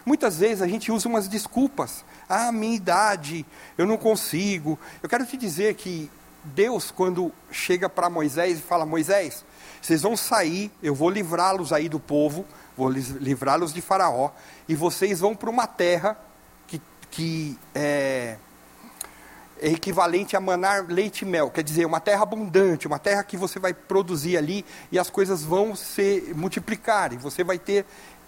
Muitas 0.07 0.37
vezes 0.37 0.61
a 0.61 0.67
gente 0.69 0.89
usa 0.89 1.05
umas 1.09 1.27
desculpas. 1.27 2.05
Ah, 2.29 2.49
minha 2.49 2.77
idade, 2.77 3.45
eu 3.77 3.85
não 3.85 3.97
consigo. 3.97 4.79
Eu 5.03 5.09
quero 5.09 5.25
te 5.25 5.35
dizer 5.35 5.75
que 5.75 6.09
Deus, 6.45 6.91
quando 6.91 7.29
chega 7.51 7.89
para 7.89 8.09
Moisés 8.09 8.59
e 8.59 8.61
fala: 8.61 8.85
Moisés, 8.85 9.43
vocês 9.81 10.03
vão 10.03 10.15
sair, 10.15 10.71
eu 10.81 10.95
vou 10.95 11.09
livrá-los 11.09 11.73
aí 11.73 11.89
do 11.89 11.99
povo, 11.99 12.45
vou 12.77 12.89
livrá-los 12.89 13.73
de 13.73 13.81
Faraó, 13.81 14.31
e 14.65 14.75
vocês 14.75 15.19
vão 15.19 15.35
para 15.35 15.49
uma 15.49 15.67
terra 15.67 16.17
que, 16.67 16.81
que 17.11 17.59
é, 17.75 18.37
é, 19.59 19.69
equivalente 19.69 20.37
a 20.37 20.39
manar 20.39 20.85
leite 20.87 21.23
e 21.23 21.25
mel, 21.25 21.49
quer 21.49 21.63
dizer, 21.63 21.85
uma 21.85 21.99
terra 21.99 22.23
abundante, 22.23 22.87
uma 22.87 22.99
terra 22.99 23.23
que 23.23 23.35
você 23.35 23.59
vai 23.59 23.73
produzir 23.73 24.37
ali 24.37 24.63
e 24.89 24.97
as 24.97 25.09
coisas 25.09 25.43
vão 25.43 25.75
se 25.75 26.31
multiplicar, 26.33 27.11
e 27.11 27.17
você 27.17 27.43
vai 27.43 27.59
ter 27.59 27.85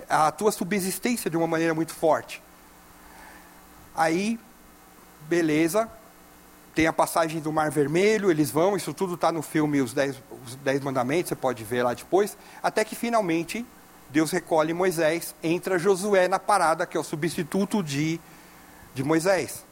a 0.10 0.32
tua 0.32 0.52
subsistência 0.52 1.30
de 1.30 1.38
uma 1.38 1.48
maneira 1.48 1.74
muito 1.74 1.94
forte. 1.94 2.42
Aí, 3.96 4.40
beleza, 5.28 5.90
tem 6.74 6.88
a 6.88 6.94
passagem 6.94 7.40
do 7.40 7.52
Mar 7.52 7.70
Vermelho, 7.70 8.32
eles 8.32 8.50
vão, 8.50 8.76
isso 8.76 8.94
tudo 8.94 9.14
está 9.14 9.32
no 9.32 9.42
filme 9.42 9.82
Os 9.82 9.94
Dez, 9.94 10.16
Os 10.46 10.56
Dez 10.56 10.82
Mandamentos, 10.82 11.30
você 11.30 11.36
pode 11.36 11.64
ver 11.64 11.84
lá 11.84 11.94
depois, 11.94 12.38
até 12.64 12.84
que 12.84 12.96
finalmente 12.96 13.66
Deus 14.10 14.32
recolhe 14.32 14.74
Moisés, 14.74 15.36
entra 15.44 15.78
Josué 15.78 16.28
na 16.28 16.40
parada, 16.40 16.86
que 16.86 16.98
é 16.98 17.00
o 17.00 17.04
substituto 17.04 17.84
de, 17.84 18.20
de 18.96 19.04
Moisés. 19.04 19.66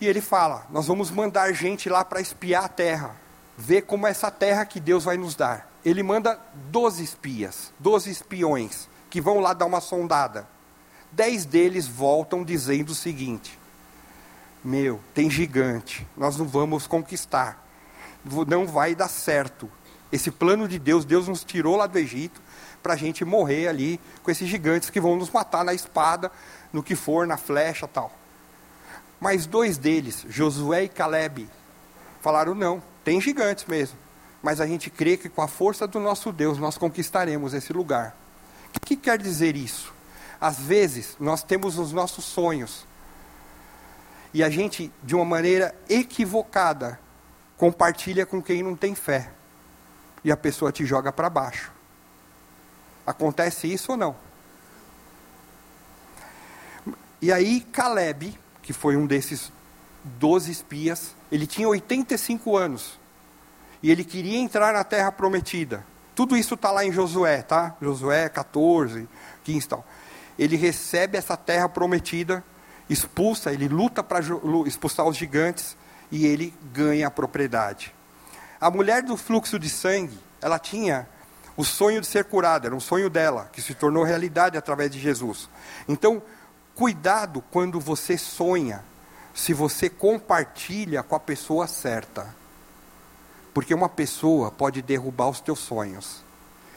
E 0.00 0.06
ele 0.06 0.20
fala: 0.20 0.66
Nós 0.68 0.86
vamos 0.86 1.10
mandar 1.10 1.52
gente 1.52 1.88
lá 1.88 2.04
para 2.04 2.20
espiar 2.20 2.64
a 2.64 2.68
terra, 2.68 3.16
ver 3.56 3.82
como 3.82 4.06
é 4.06 4.10
essa 4.10 4.30
terra 4.30 4.66
que 4.66 4.78
Deus 4.78 5.04
vai 5.04 5.16
nos 5.16 5.34
dar. 5.34 5.73
Ele 5.84 6.02
manda 6.02 6.38
12 6.70 7.02
espias, 7.02 7.72
12 7.78 8.10
espiões, 8.10 8.88
que 9.10 9.20
vão 9.20 9.38
lá 9.40 9.52
dar 9.52 9.66
uma 9.66 9.80
sondada. 9.80 10.48
Dez 11.12 11.44
deles 11.44 11.86
voltam 11.86 12.42
dizendo 12.42 12.90
o 12.90 12.94
seguinte: 12.94 13.58
meu, 14.64 14.98
tem 15.12 15.30
gigante, 15.30 16.06
nós 16.16 16.36
não 16.38 16.46
vamos 16.46 16.86
conquistar, 16.86 17.62
não 18.48 18.66
vai 18.66 18.94
dar 18.94 19.08
certo. 19.08 19.70
Esse 20.10 20.30
plano 20.30 20.66
de 20.66 20.78
Deus, 20.78 21.04
Deus 21.04 21.28
nos 21.28 21.44
tirou 21.44 21.76
lá 21.76 21.86
do 21.86 21.98
Egito 21.98 22.40
para 22.82 22.94
a 22.94 22.96
gente 22.96 23.24
morrer 23.24 23.68
ali 23.68 24.00
com 24.22 24.30
esses 24.30 24.48
gigantes 24.48 24.90
que 24.90 25.00
vão 25.00 25.16
nos 25.16 25.30
matar 25.30 25.64
na 25.64 25.74
espada, 25.74 26.30
no 26.72 26.82
que 26.82 26.94
for, 26.94 27.26
na 27.26 27.36
flecha 27.36 27.86
tal. 27.86 28.12
Mas 29.20 29.46
dois 29.46 29.78
deles, 29.78 30.24
Josué 30.28 30.84
e 30.84 30.88
Caleb, 30.88 31.48
falaram: 32.20 32.54
não, 32.54 32.82
tem 33.02 33.20
gigantes 33.20 33.64
mesmo, 33.66 33.98
mas 34.44 34.60
a 34.60 34.66
gente 34.66 34.90
crê 34.90 35.16
que 35.16 35.30
com 35.30 35.40
a 35.40 35.48
força 35.48 35.88
do 35.88 35.98
nosso 35.98 36.30
Deus 36.30 36.58
nós 36.58 36.76
conquistaremos 36.76 37.54
esse 37.54 37.72
lugar. 37.72 38.14
O 38.76 38.80
que 38.80 38.94
quer 38.94 39.16
dizer 39.16 39.56
isso? 39.56 39.90
Às 40.38 40.58
vezes 40.58 41.16
nós 41.18 41.42
temos 41.42 41.78
os 41.78 41.92
nossos 41.92 42.26
sonhos, 42.26 42.86
e 44.34 44.44
a 44.44 44.50
gente, 44.50 44.92
de 45.02 45.14
uma 45.14 45.24
maneira 45.24 45.74
equivocada, 45.88 47.00
compartilha 47.56 48.26
com 48.26 48.42
quem 48.42 48.62
não 48.62 48.76
tem 48.76 48.94
fé. 48.94 49.30
E 50.22 50.30
a 50.30 50.36
pessoa 50.36 50.70
te 50.70 50.84
joga 50.84 51.10
para 51.10 51.30
baixo. 51.30 51.72
Acontece 53.06 53.72
isso 53.72 53.92
ou 53.92 53.96
não? 53.96 54.16
E 57.22 57.32
aí, 57.32 57.62
Caleb, 57.72 58.38
que 58.60 58.74
foi 58.74 58.94
um 58.96 59.06
desses 59.06 59.50
doze 60.04 60.50
espias, 60.50 61.14
ele 61.32 61.46
tinha 61.46 61.66
85 61.66 62.56
anos. 62.56 62.98
E 63.84 63.90
ele 63.90 64.02
queria 64.02 64.38
entrar 64.38 64.72
na 64.72 64.82
terra 64.82 65.12
prometida. 65.12 65.84
Tudo 66.14 66.38
isso 66.38 66.54
está 66.54 66.70
lá 66.70 66.86
em 66.86 66.90
Josué, 66.90 67.42
tá? 67.42 67.76
Josué 67.82 68.30
14, 68.30 69.06
15 69.44 69.58
e 69.58 69.68
tal. 69.68 69.86
Ele 70.38 70.56
recebe 70.56 71.18
essa 71.18 71.36
terra 71.36 71.68
prometida 71.68 72.42
expulsa, 72.88 73.52
ele 73.52 73.68
luta 73.68 74.02
para 74.02 74.20
expulsar 74.64 75.06
os 75.06 75.18
gigantes 75.18 75.76
e 76.10 76.24
ele 76.24 76.54
ganha 76.72 77.08
a 77.08 77.10
propriedade. 77.10 77.94
A 78.58 78.70
mulher 78.70 79.02
do 79.02 79.18
fluxo 79.18 79.58
de 79.58 79.68
sangue, 79.68 80.18
ela 80.40 80.58
tinha 80.58 81.06
o 81.54 81.62
sonho 81.62 82.00
de 82.00 82.06
ser 82.06 82.24
curada, 82.24 82.68
era 82.68 82.74
um 82.74 82.80
sonho 82.80 83.10
dela, 83.10 83.50
que 83.52 83.60
se 83.60 83.74
tornou 83.74 84.02
realidade 84.02 84.56
através 84.56 84.90
de 84.90 84.98
Jesus. 84.98 85.46
Então, 85.86 86.22
cuidado 86.74 87.44
quando 87.50 87.78
você 87.78 88.16
sonha, 88.16 88.82
se 89.34 89.52
você 89.52 89.90
compartilha 89.90 91.02
com 91.02 91.14
a 91.14 91.20
pessoa 91.20 91.66
certa. 91.66 92.42
Porque 93.54 93.72
uma 93.72 93.88
pessoa 93.88 94.50
pode 94.50 94.82
derrubar 94.82 95.30
os 95.30 95.40
teus 95.40 95.60
sonhos. 95.60 96.22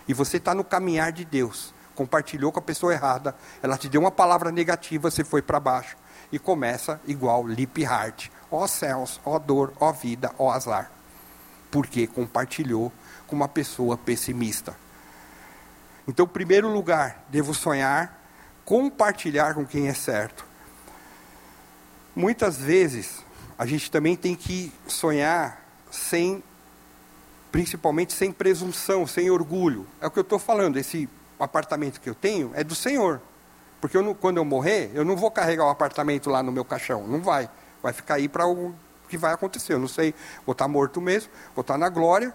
E 0.08 0.14
você 0.14 0.38
está 0.38 0.56
no 0.56 0.64
caminhar 0.64 1.12
de 1.12 1.26
Deus 1.26 1.74
compartilhou 1.98 2.52
com 2.52 2.60
a 2.60 2.62
pessoa 2.62 2.94
errada, 2.94 3.36
ela 3.62 3.76
te 3.76 3.90
deu 3.90 4.00
uma 4.00 4.12
palavra 4.12 4.52
negativa, 4.52 5.10
você 5.10 5.24
foi 5.24 5.42
para 5.42 5.60
baixo. 5.60 5.98
E 6.32 6.38
começa 6.38 7.02
igual 7.08 7.48
lip 7.48 7.82
heart. 7.82 8.30
Ó 8.52 8.68
céus, 8.68 9.20
ó 9.26 9.40
dor, 9.40 9.74
ó 9.80 9.92
vida, 9.92 10.32
ó 10.38 10.52
azar. 10.52 10.92
porque 11.70 12.08
compartilhou 12.08 12.94
com 13.28 13.36
uma 13.36 13.48
pessoa 13.48 13.98
pessimista. 13.98 14.74
Então, 16.08 16.26
em 16.26 16.30
primeiro 16.30 16.70
lugar, 16.70 17.26
devo 17.28 17.54
sonhar, 17.54 18.24
compartilhar 18.64 19.54
com 19.54 19.66
quem 19.66 19.90
é 19.90 19.94
certo. 19.94 20.46
Muitas 22.16 22.58
vezes, 22.58 23.22
a 23.58 23.66
gente 23.66 23.92
também 23.92 24.16
tem 24.16 24.34
que 24.34 24.72
sonhar 24.88 25.62
sem, 25.92 26.42
principalmente 27.51 28.13
sem 28.13 28.32
presunção, 28.32 29.08
sem 29.08 29.30
orgulho. 29.30 29.88
É 30.01 30.08
o 30.08 30.12
que 30.12 30.20
eu 30.20 30.24
estou 30.24 30.39
falando, 30.39 30.77
esse 30.77 31.10
apartamento 31.39 32.01
que 32.01 32.10
eu 32.10 32.16
tenho 32.16 32.51
é 32.54 32.63
do 32.63 32.75
Senhor. 32.75 33.22
Porque 33.80 33.96
eu 33.96 34.01
não, 34.01 34.13
quando 34.13 34.38
eu 34.38 34.46
morrer, 34.46 34.92
eu 34.94 35.06
não 35.06 35.16
vou 35.16 35.30
carregar 35.30 35.66
o 35.66 35.70
apartamento 35.70 36.30
lá 36.30 36.42
no 36.42 36.51
meu 36.51 36.66
caixão, 36.66 37.08
não 37.08 37.22
vai. 37.22 37.50
Vai 37.82 37.94
ficar 37.94 38.16
aí 38.16 38.27
para 38.27 38.48
o 38.48 38.74
que 39.08 39.18
vai 39.18 39.34
acontecer. 39.34 39.74
Eu 39.74 39.80
não 39.80 39.88
sei, 39.88 40.13
vou 40.46 40.54
estar 40.54 40.68
morto 40.68 41.00
mesmo, 41.00 41.30
vou 41.56 41.62
estar 41.62 41.77
na 41.77 41.89
glória. 41.89 42.34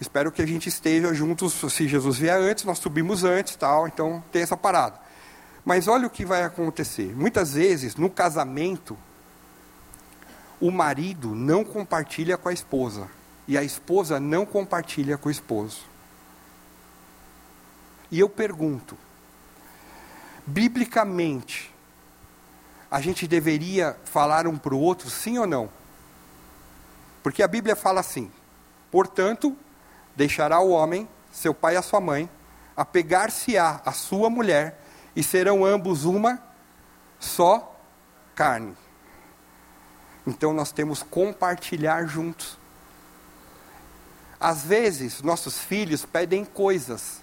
Espero 0.00 0.30
que 0.32 0.42
a 0.42 0.46
gente 0.46 0.68
esteja 0.68 1.12
juntos, 1.14 1.52
se 1.52 1.88
Jesus 1.88 2.18
vier 2.18 2.36
antes, 2.36 2.64
nós 2.64 2.78
subimos 2.78 3.24
antes, 3.24 3.56
tal, 3.56 3.86
então 3.86 4.22
tem 4.32 4.42
essa 4.42 4.56
parada. 4.56 4.98
Mas 5.64 5.88
olha 5.88 6.06
o 6.06 6.10
que 6.10 6.24
vai 6.24 6.42
acontecer. 6.42 7.14
Muitas 7.16 7.54
vezes, 7.54 7.96
no 7.96 8.10
casamento, 8.10 8.98
o 10.60 10.70
marido 10.70 11.34
não 11.34 11.64
compartilha 11.64 12.36
com 12.36 12.48
a 12.48 12.52
esposa 12.52 13.08
e 13.46 13.58
a 13.58 13.62
esposa 13.62 14.18
não 14.18 14.46
compartilha 14.46 15.18
com 15.18 15.28
o 15.28 15.32
esposo. 15.32 15.82
E 18.10 18.20
eu 18.20 18.28
pergunto, 18.28 18.96
biblicamente, 20.46 21.74
a 22.90 23.00
gente 23.00 23.26
deveria 23.26 23.96
falar 24.04 24.46
um 24.46 24.56
para 24.56 24.74
o 24.74 24.80
outro, 24.80 25.10
sim 25.10 25.38
ou 25.38 25.46
não? 25.46 25.68
Porque 27.22 27.42
a 27.42 27.48
Bíblia 27.48 27.74
fala 27.74 28.00
assim: 28.00 28.30
portanto, 28.90 29.56
deixará 30.14 30.60
o 30.60 30.70
homem, 30.70 31.08
seu 31.32 31.52
pai 31.52 31.74
e 31.74 31.76
a 31.76 31.82
sua 31.82 32.00
mãe, 32.00 32.30
apegar-se-á 32.76 33.80
a 33.84 33.92
sua 33.92 34.30
mulher, 34.30 34.80
e 35.16 35.22
serão 35.22 35.64
ambos 35.64 36.04
uma 36.04 36.40
só 37.18 37.74
carne. 38.34 38.76
Então 40.26 40.52
nós 40.52 40.72
temos 40.72 41.02
compartilhar 41.02 42.06
juntos. 42.06 42.58
Às 44.44 44.62
vezes, 44.62 45.22
nossos 45.22 45.56
filhos 45.56 46.04
pedem 46.04 46.44
coisas. 46.44 47.22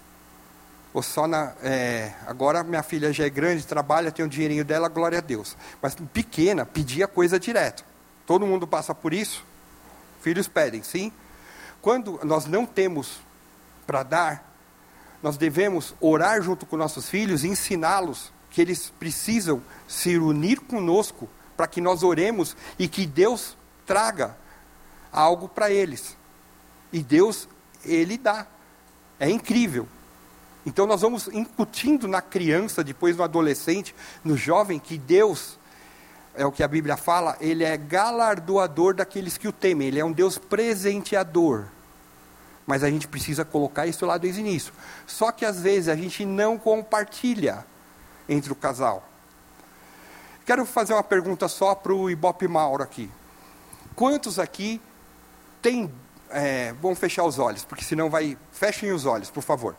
Ou 0.92 1.04
só 1.04 1.28
na. 1.28 1.52
É, 1.62 2.12
agora 2.26 2.64
minha 2.64 2.82
filha 2.82 3.12
já 3.12 3.24
é 3.24 3.30
grande, 3.30 3.64
trabalha, 3.64 4.10
tem 4.10 4.24
o 4.24 4.28
dinheirinho 4.28 4.64
dela, 4.64 4.88
glória 4.88 5.18
a 5.18 5.20
Deus. 5.20 5.56
Mas 5.80 5.94
pequena, 6.12 6.66
pedia 6.66 7.06
coisa 7.06 7.38
direto. 7.38 7.84
Todo 8.26 8.44
mundo 8.44 8.66
passa 8.66 8.92
por 8.92 9.14
isso? 9.14 9.44
Filhos 10.20 10.48
pedem, 10.48 10.82
sim. 10.82 11.12
Quando 11.80 12.18
nós 12.24 12.46
não 12.46 12.66
temos 12.66 13.20
para 13.86 14.02
dar, 14.02 14.52
nós 15.22 15.36
devemos 15.36 15.94
orar 16.00 16.42
junto 16.42 16.66
com 16.66 16.76
nossos 16.76 17.08
filhos 17.08 17.44
e 17.44 17.48
ensiná-los 17.48 18.32
que 18.50 18.60
eles 18.60 18.92
precisam 18.98 19.62
se 19.86 20.18
unir 20.18 20.58
conosco 20.58 21.28
para 21.56 21.68
que 21.68 21.80
nós 21.80 22.02
oremos 22.02 22.56
e 22.80 22.88
que 22.88 23.06
Deus 23.06 23.56
traga 23.86 24.36
algo 25.12 25.48
para 25.48 25.70
eles. 25.70 26.20
E 26.92 27.02
Deus, 27.02 27.48
Ele 27.84 28.18
dá. 28.18 28.46
É 29.18 29.30
incrível. 29.30 29.88
Então 30.64 30.86
nós 30.86 31.00
vamos 31.00 31.28
incutindo 31.28 32.06
na 32.06 32.22
criança, 32.22 32.84
depois 32.84 33.16
no 33.16 33.24
adolescente, 33.24 33.94
no 34.24 34.36
jovem, 34.36 34.78
que 34.78 34.96
Deus 34.96 35.58
é 36.34 36.46
o 36.46 36.52
que 36.52 36.62
a 36.62 36.68
Bíblia 36.68 36.96
fala, 36.96 37.36
ele 37.40 37.64
é 37.64 37.76
galardoador 37.76 38.94
daqueles 38.94 39.36
que 39.36 39.48
o 39.48 39.52
temem, 39.52 39.88
ele 39.88 40.00
é 40.00 40.04
um 40.04 40.12
Deus 40.12 40.38
presenteador. 40.38 41.66
Mas 42.66 42.82
a 42.84 42.90
gente 42.90 43.08
precisa 43.08 43.44
colocar 43.44 43.86
isso 43.86 44.06
lá 44.06 44.16
desde 44.16 44.40
o 44.40 44.46
início. 44.46 44.72
Só 45.06 45.32
que 45.32 45.44
às 45.44 45.60
vezes 45.60 45.88
a 45.88 45.96
gente 45.96 46.24
não 46.24 46.56
compartilha 46.56 47.66
entre 48.28 48.52
o 48.52 48.56
casal. 48.56 49.06
Quero 50.46 50.64
fazer 50.64 50.92
uma 50.92 51.02
pergunta 51.02 51.48
só 51.48 51.74
para 51.74 51.92
o 51.92 52.08
Ibope 52.08 52.48
Mauro 52.48 52.82
aqui. 52.82 53.10
Quantos 53.94 54.38
aqui 54.38 54.80
tem. 55.60 55.92
É, 56.32 56.74
vamos 56.80 56.98
fechar 56.98 57.24
os 57.24 57.38
olhos, 57.38 57.64
porque 57.64 57.84
senão 57.84 58.10
vai. 58.10 58.36
Fechem 58.50 58.92
os 58.92 59.06
olhos, 59.06 59.30
por 59.30 59.42
favor. 59.42 59.76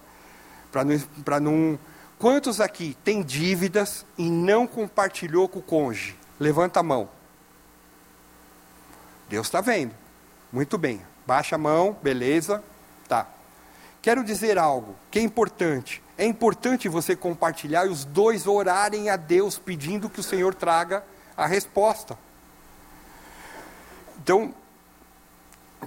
Para 0.71 0.83
não, 0.83 0.99
não. 1.41 1.79
Quantos 2.17 2.61
aqui 2.61 2.97
tem 3.03 3.21
dívidas 3.21 4.05
e 4.17 4.29
não 4.29 4.65
compartilhou 4.65 5.49
com 5.49 5.59
o 5.59 5.61
cônjuge? 5.61 6.17
Levanta 6.39 6.79
a 6.79 6.83
mão. 6.83 7.09
Deus 9.29 9.47
está 9.47 9.61
vendo. 9.61 9.93
Muito 10.51 10.77
bem. 10.77 11.01
Baixa 11.25 11.55
a 11.55 11.59
mão, 11.59 11.97
beleza. 12.01 12.63
Tá. 13.07 13.27
Quero 14.01 14.23
dizer 14.23 14.57
algo 14.57 14.95
que 15.09 15.19
é 15.19 15.21
importante. 15.21 16.01
É 16.17 16.25
importante 16.25 16.87
você 16.87 17.15
compartilhar 17.15 17.85
e 17.85 17.89
os 17.89 18.05
dois 18.05 18.45
orarem 18.45 19.09
a 19.09 19.15
Deus 19.15 19.57
pedindo 19.57 20.09
que 20.09 20.19
o 20.19 20.23
Senhor 20.23 20.53
traga 20.53 21.03
a 21.35 21.47
resposta. 21.47 22.17
Então, 24.21 24.53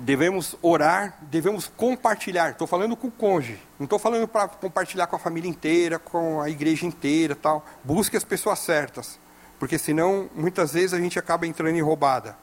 devemos 0.00 0.56
orar, 0.62 1.18
devemos 1.22 1.70
compartilhar. 1.76 2.50
Estou 2.50 2.66
falando 2.66 2.96
com 2.96 3.08
o 3.08 3.10
cônjuge, 3.10 3.60
não 3.78 3.84
estou 3.84 3.98
falando 3.98 4.28
para 4.28 4.48
compartilhar 4.48 5.06
com 5.06 5.16
a 5.16 5.18
família 5.18 5.48
inteira, 5.48 5.98
com 5.98 6.40
a 6.40 6.50
igreja 6.50 6.86
inteira, 6.86 7.34
tal. 7.34 7.64
Busque 7.84 8.16
as 8.16 8.24
pessoas 8.24 8.58
certas 8.58 9.18
porque 9.58 9.78
senão 9.78 10.28
muitas 10.34 10.72
vezes 10.72 10.92
a 10.92 11.00
gente 11.00 11.18
acaba 11.18 11.46
entrando 11.46 11.76
em 11.76 11.82
roubada. 11.82 12.36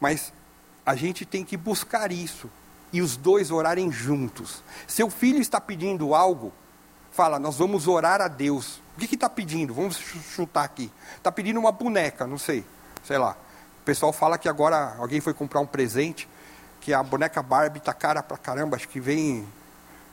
Mas 0.00 0.32
a 0.84 0.94
gente 0.94 1.24
tem 1.24 1.44
que 1.44 1.56
buscar 1.56 2.12
isso 2.12 2.50
e 2.92 3.00
os 3.00 3.16
dois 3.16 3.50
orarem 3.50 3.90
juntos. 3.90 4.62
Seu 4.86 5.10
filho 5.10 5.40
está 5.40 5.60
pedindo 5.60 6.14
algo, 6.14 6.52
fala, 7.10 7.38
nós 7.38 7.56
vamos 7.56 7.88
orar 7.88 8.20
a 8.20 8.28
Deus. 8.28 8.80
O 8.96 9.00
que 9.00 9.14
está 9.14 9.28
pedindo? 9.28 9.74
Vamos 9.74 9.96
chutar 9.96 10.64
aqui. 10.64 10.92
Está 11.16 11.32
pedindo 11.32 11.58
uma 11.58 11.72
boneca, 11.72 12.26
não 12.26 12.38
sei, 12.38 12.64
sei 13.02 13.18
lá. 13.18 13.36
O 13.80 13.84
pessoal 13.84 14.12
fala 14.12 14.38
que 14.38 14.48
agora 14.48 14.94
alguém 14.98 15.20
foi 15.20 15.34
comprar 15.34 15.60
um 15.60 15.66
presente, 15.66 16.28
que 16.84 16.92
a 16.92 17.02
boneca 17.02 17.42
Barbie 17.42 17.78
está 17.78 17.92
cara 17.92 18.22
pra 18.22 18.36
caramba, 18.36 18.76
acho 18.76 18.88
que 18.88 19.00
vem. 19.00 19.46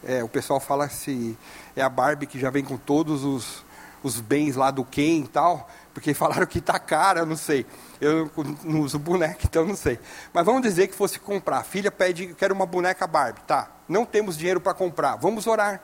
É, 0.03 0.23
o 0.23 0.27
pessoal 0.27 0.59
fala 0.59 0.89
se 0.89 1.37
é 1.75 1.81
a 1.81 1.89
Barbie 1.89 2.25
que 2.25 2.39
já 2.39 2.49
vem 2.49 2.63
com 2.63 2.75
todos 2.75 3.23
os, 3.23 3.63
os 4.01 4.19
bens 4.19 4.55
lá 4.55 4.71
do 4.71 4.83
Ken 4.83 5.19
e 5.19 5.27
tal 5.27 5.69
porque 5.93 6.13
falaram 6.15 6.45
que 6.45 6.59
está 6.59 6.79
cara, 6.79 7.19
eu 7.19 7.25
não 7.25 7.35
sei. 7.35 7.65
Eu 7.99 8.31
não 8.63 8.81
uso 8.81 8.97
boneca, 8.97 9.41
então 9.43 9.65
não 9.65 9.75
sei. 9.75 9.99
Mas 10.33 10.45
vamos 10.45 10.61
dizer 10.61 10.87
que 10.87 10.95
fosse 10.95 11.19
comprar. 11.19 11.59
A 11.59 11.63
filha 11.63 11.91
pede, 11.91 12.33
quero 12.33 12.53
uma 12.53 12.65
boneca 12.65 13.05
Barbie. 13.05 13.41
Tá, 13.41 13.69
não 13.87 14.05
temos 14.05 14.37
dinheiro 14.37 14.59
para 14.59 14.73
comprar. 14.73 15.15
Vamos 15.17 15.45
orar. 15.45 15.81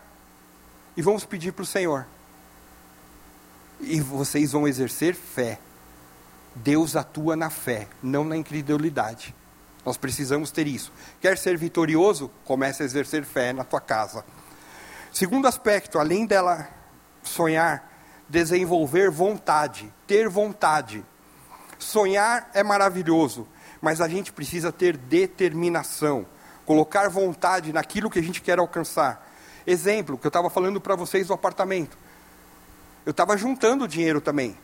E 0.95 1.01
vamos 1.01 1.25
pedir 1.25 1.51
para 1.51 1.63
o 1.63 1.65
Senhor. 1.65 2.07
E 3.79 4.01
vocês 4.01 4.53
vão 4.53 4.67
exercer 4.67 5.13
fé. 5.13 5.59
Deus 6.55 6.95
atua 6.95 7.35
na 7.35 7.51
fé, 7.51 7.87
não 8.01 8.23
na 8.23 8.35
incredulidade. 8.35 9.35
Nós 9.87 9.95
precisamos 9.95 10.51
ter 10.51 10.67
isso. 10.67 10.91
Quer 11.21 11.37
ser 11.37 11.57
vitorioso? 11.57 12.29
Comece 12.43 12.83
a 12.83 12.85
exercer 12.85 13.23
fé 13.23 13.53
na 13.53 13.63
tua 13.63 13.79
casa. 13.79 14.25
Segundo 15.13 15.47
aspecto, 15.47 15.97
além 15.97 16.25
dela 16.25 16.67
sonhar 17.23 17.89
desenvolver 18.27 19.09
vontade, 19.09 19.89
ter 20.05 20.27
vontade. 20.27 21.05
Sonhar 21.79 22.51
é 22.53 22.61
maravilhoso, 22.63 23.47
mas 23.79 24.01
a 24.01 24.09
gente 24.09 24.33
precisa 24.33 24.73
ter 24.73 24.97
determinação, 24.97 26.25
colocar 26.65 27.07
vontade 27.07 27.71
naquilo 27.71 28.09
que 28.09 28.19
a 28.19 28.21
gente 28.23 28.41
quer 28.41 28.59
alcançar. 28.59 29.25
Exemplo, 29.65 30.17
que 30.17 30.27
eu 30.27 30.29
estava 30.29 30.49
falando 30.49 30.81
para 30.81 30.97
vocês 30.97 31.27
do 31.27 31.33
apartamento. 31.33 31.97
Eu 33.05 33.11
estava 33.11 33.37
juntando 33.37 33.87
dinheiro 33.87 34.19
também. 34.19 34.57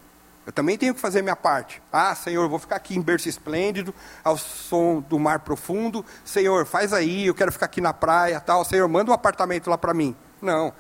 Eu 0.46 0.52
também 0.52 0.78
tenho 0.78 0.94
que 0.94 1.00
fazer 1.00 1.22
minha 1.22 1.36
parte. 1.36 1.82
Ah, 1.92 2.14
Senhor, 2.14 2.50
vou 2.50 2.60
ficar 2.60 2.76
aqui 2.76 2.98
em 2.98 3.02
berço 3.02 3.30
esplêndido, 3.30 3.94
ao 4.24 4.38
som 4.38 5.00
do 5.00 5.18
mar 5.18 5.40
profundo. 5.40 6.06
Senhor, 6.26 6.66
faz 6.66 6.92
aí, 6.92 7.28
eu 7.28 7.34
quero 7.34 7.52
ficar 7.52 7.66
aqui 7.66 7.80
na 7.80 7.94
praia, 7.94 8.40
tal. 8.42 8.66
Senhor, 8.66 8.88
manda 8.90 9.10
um 9.10 9.14
apartamento 9.14 9.70
lá 9.70 9.78
para 9.78 9.94
mim. 9.94 10.16
Não. 10.42 10.74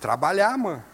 Trabalhar, 0.00 0.56
mano. 0.58 0.84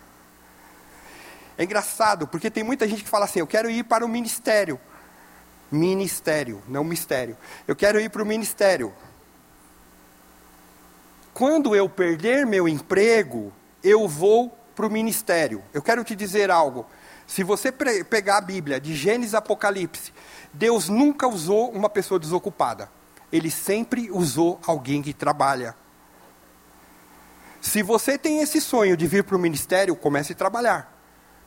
É 1.58 1.64
engraçado, 1.64 2.28
porque 2.28 2.50
tem 2.50 2.62
muita 2.62 2.86
gente 2.86 3.02
que 3.02 3.08
fala 3.08 3.24
assim: 3.24 3.40
eu 3.40 3.46
quero 3.46 3.68
ir 3.68 3.82
para 3.84 4.04
o 4.04 4.08
ministério. 4.08 4.78
Ministério, 5.70 6.62
não 6.68 6.84
mistério. 6.84 7.36
Eu 7.66 7.74
quero 7.74 7.98
ir 7.98 8.08
para 8.08 8.22
o 8.22 8.26
ministério. 8.26 8.94
Quando 11.34 11.74
eu 11.74 11.88
perder 11.88 12.46
meu 12.46 12.68
emprego, 12.68 13.52
eu 13.82 14.06
vou 14.06 14.56
para 14.76 14.86
o 14.86 14.90
ministério. 14.90 15.62
Eu 15.74 15.82
quero 15.82 16.04
te 16.04 16.14
dizer 16.14 16.50
algo. 16.50 16.86
Se 17.26 17.42
você 17.42 17.72
pegar 17.72 18.38
a 18.38 18.40
Bíblia, 18.40 18.80
de 18.80 18.94
Gênesis 18.94 19.34
a 19.34 19.38
Apocalipse, 19.38 20.12
Deus 20.52 20.88
nunca 20.88 21.26
usou 21.26 21.70
uma 21.70 21.88
pessoa 21.90 22.20
desocupada. 22.20 22.90
Ele 23.32 23.50
sempre 23.50 24.10
usou 24.10 24.60
alguém 24.66 25.02
que 25.02 25.12
trabalha. 25.12 25.74
Se 27.60 27.82
você 27.82 28.16
tem 28.16 28.40
esse 28.40 28.60
sonho 28.60 28.96
de 28.96 29.06
vir 29.06 29.24
para 29.24 29.36
o 29.36 29.40
ministério, 29.40 29.96
comece 29.96 30.32
a 30.32 30.36
trabalhar. 30.36 30.92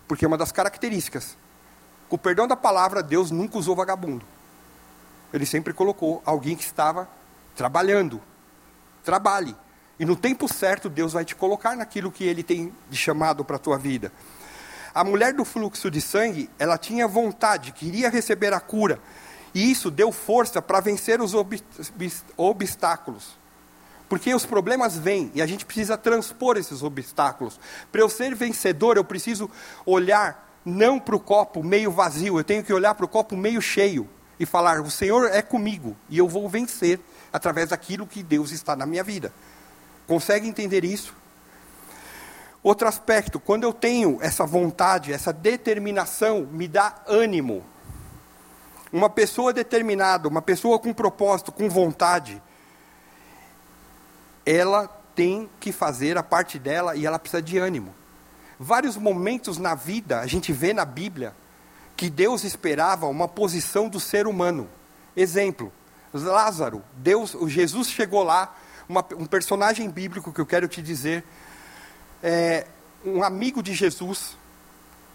Porque 0.07 0.25
é 0.25 0.27
uma 0.27 0.37
das 0.37 0.51
características. 0.51 1.37
Com 2.09 2.17
o 2.17 2.19
perdão 2.19 2.47
da 2.47 2.57
palavra, 2.57 3.01
Deus 3.01 3.31
nunca 3.31 3.57
usou 3.57 3.75
vagabundo. 3.75 4.25
Ele 5.31 5.45
sempre 5.45 5.73
colocou 5.73 6.21
alguém 6.25 6.55
que 6.55 6.63
estava 6.63 7.07
Trabalhando. 7.59 8.21
Trabalhe. 9.03 9.53
E 9.99 10.05
no 10.05 10.15
tempo 10.15 10.47
certo, 10.47 10.87
Deus 10.87 11.11
vai 11.11 11.25
te 11.25 11.35
colocar 11.35 11.75
naquilo 11.75 12.09
que 12.09 12.23
Ele 12.23 12.41
tem 12.41 12.73
de 12.89 12.95
chamado 12.95 13.43
para 13.43 13.57
a 13.57 13.59
tua 13.59 13.77
vida. 13.77 14.13
A 14.99 15.03
mulher 15.05 15.31
do 15.31 15.45
fluxo 15.45 15.89
de 15.89 16.01
sangue, 16.01 16.49
ela 16.59 16.77
tinha 16.77 17.07
vontade, 17.07 17.71
queria 17.71 18.09
receber 18.09 18.51
a 18.53 18.59
cura. 18.59 18.99
E 19.55 19.71
isso 19.71 19.89
deu 19.89 20.11
força 20.11 20.61
para 20.61 20.81
vencer 20.81 21.21
os 21.21 21.33
obstáculos. 22.35 23.39
Porque 24.09 24.35
os 24.35 24.45
problemas 24.45 24.97
vêm 24.97 25.31
e 25.33 25.41
a 25.41 25.45
gente 25.45 25.65
precisa 25.65 25.97
transpor 25.97 26.57
esses 26.57 26.83
obstáculos. 26.83 27.57
Para 27.89 28.01
eu 28.01 28.09
ser 28.09 28.35
vencedor, 28.35 28.97
eu 28.97 29.05
preciso 29.05 29.49
olhar 29.85 30.59
não 30.65 30.99
para 30.99 31.15
o 31.15 31.19
copo 31.21 31.63
meio 31.63 31.91
vazio, 31.91 32.37
eu 32.37 32.43
tenho 32.43 32.61
que 32.61 32.73
olhar 32.73 32.93
para 32.93 33.05
o 33.05 33.07
copo 33.07 33.37
meio 33.37 33.61
cheio 33.61 34.05
e 34.37 34.45
falar: 34.45 34.81
O 34.81 34.91
Senhor 34.91 35.27
é 35.27 35.41
comigo 35.41 35.95
e 36.09 36.17
eu 36.17 36.27
vou 36.27 36.49
vencer 36.49 36.99
através 37.31 37.69
daquilo 37.69 38.05
que 38.05 38.21
Deus 38.21 38.51
está 38.51 38.75
na 38.75 38.85
minha 38.85 39.05
vida. 39.05 39.31
Consegue 40.05 40.45
entender 40.45 40.83
isso? 40.83 41.15
Outro 42.61 42.87
aspecto, 42.87 43.39
quando 43.39 43.63
eu 43.63 43.71
tenho 43.71 44.17
essa 44.21 44.45
vontade, 44.45 45.13
essa 45.13 45.31
determinação, 45.31 46.47
me 46.51 46.67
dá 46.67 46.95
ânimo. 47.07 47.63
Uma 48.91 49.09
pessoa 49.09 49.53
determinada, 49.53 50.27
uma 50.27 50.41
pessoa 50.41 50.77
com 50.77 50.93
propósito, 50.93 51.51
com 51.51 51.69
vontade, 51.69 52.41
ela 54.45 54.87
tem 55.15 55.49
que 55.59 55.71
fazer 55.71 56.17
a 56.17 56.23
parte 56.23 56.59
dela 56.59 56.95
e 56.95 57.05
ela 57.05 57.19
precisa 57.19 57.41
de 57.41 57.57
ânimo. 57.57 57.93
Vários 58.59 58.97
momentos 58.97 59.57
na 59.57 59.73
vida, 59.73 60.19
a 60.19 60.27
gente 60.27 60.51
vê 60.51 60.73
na 60.73 60.83
Bíblia, 60.83 61.33
que 61.95 62.09
Deus 62.09 62.43
esperava 62.43 63.05
uma 63.07 63.27
posição 63.27 63.87
do 63.87 63.99
ser 63.99 64.27
humano. 64.27 64.67
Exemplo, 65.15 65.71
Lázaro, 66.13 66.83
Deus, 66.93 67.37
Jesus 67.47 67.89
chegou 67.89 68.23
lá, 68.23 68.55
uma, 68.87 69.05
um 69.17 69.25
personagem 69.25 69.89
bíblico 69.89 70.33
que 70.33 70.41
eu 70.41 70.45
quero 70.45 70.67
te 70.67 70.81
dizer, 70.81 71.23
é, 72.23 72.67
um 73.05 73.23
amigo 73.23 73.63
de 73.63 73.73
Jesus, 73.73 74.37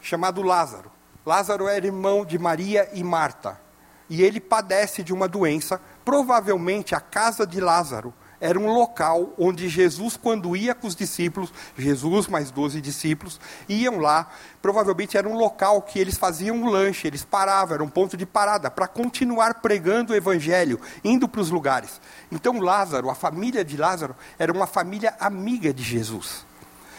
chamado 0.02 0.42
Lázaro. 0.42 0.90
Lázaro 1.24 1.68
era 1.68 1.86
irmão 1.86 2.24
de 2.24 2.38
Maria 2.38 2.88
e 2.92 3.02
Marta. 3.02 3.60
E 4.08 4.22
ele 4.22 4.40
padece 4.40 5.02
de 5.02 5.12
uma 5.12 5.26
doença. 5.26 5.80
Provavelmente 6.04 6.94
a 6.94 7.00
casa 7.00 7.46
de 7.46 7.60
Lázaro 7.60 8.12
era 8.40 8.58
um 8.58 8.70
local 8.70 9.32
onde 9.38 9.70
Jesus, 9.70 10.18
quando 10.18 10.54
ia 10.54 10.74
com 10.74 10.86
os 10.86 10.94
discípulos, 10.94 11.50
Jesus 11.78 12.26
mais 12.26 12.50
doze 12.50 12.78
discípulos, 12.78 13.40
iam 13.66 13.98
lá. 13.98 14.28
Provavelmente 14.60 15.16
era 15.16 15.26
um 15.26 15.34
local 15.34 15.80
que 15.80 15.98
eles 15.98 16.18
faziam 16.18 16.56
um 16.56 16.68
lanche, 16.68 17.06
eles 17.06 17.24
paravam, 17.24 17.74
era 17.74 17.82
um 17.82 17.88
ponto 17.88 18.18
de 18.18 18.26
parada, 18.26 18.70
para 18.70 18.86
continuar 18.86 19.62
pregando 19.62 20.12
o 20.12 20.16
evangelho, 20.16 20.78
indo 21.02 21.26
para 21.26 21.40
os 21.40 21.48
lugares. 21.48 21.98
Então 22.30 22.60
Lázaro, 22.60 23.08
a 23.08 23.14
família 23.14 23.64
de 23.64 23.78
Lázaro, 23.78 24.14
era 24.38 24.52
uma 24.52 24.66
família 24.66 25.14
amiga 25.18 25.72
de 25.72 25.82
Jesus. 25.82 26.44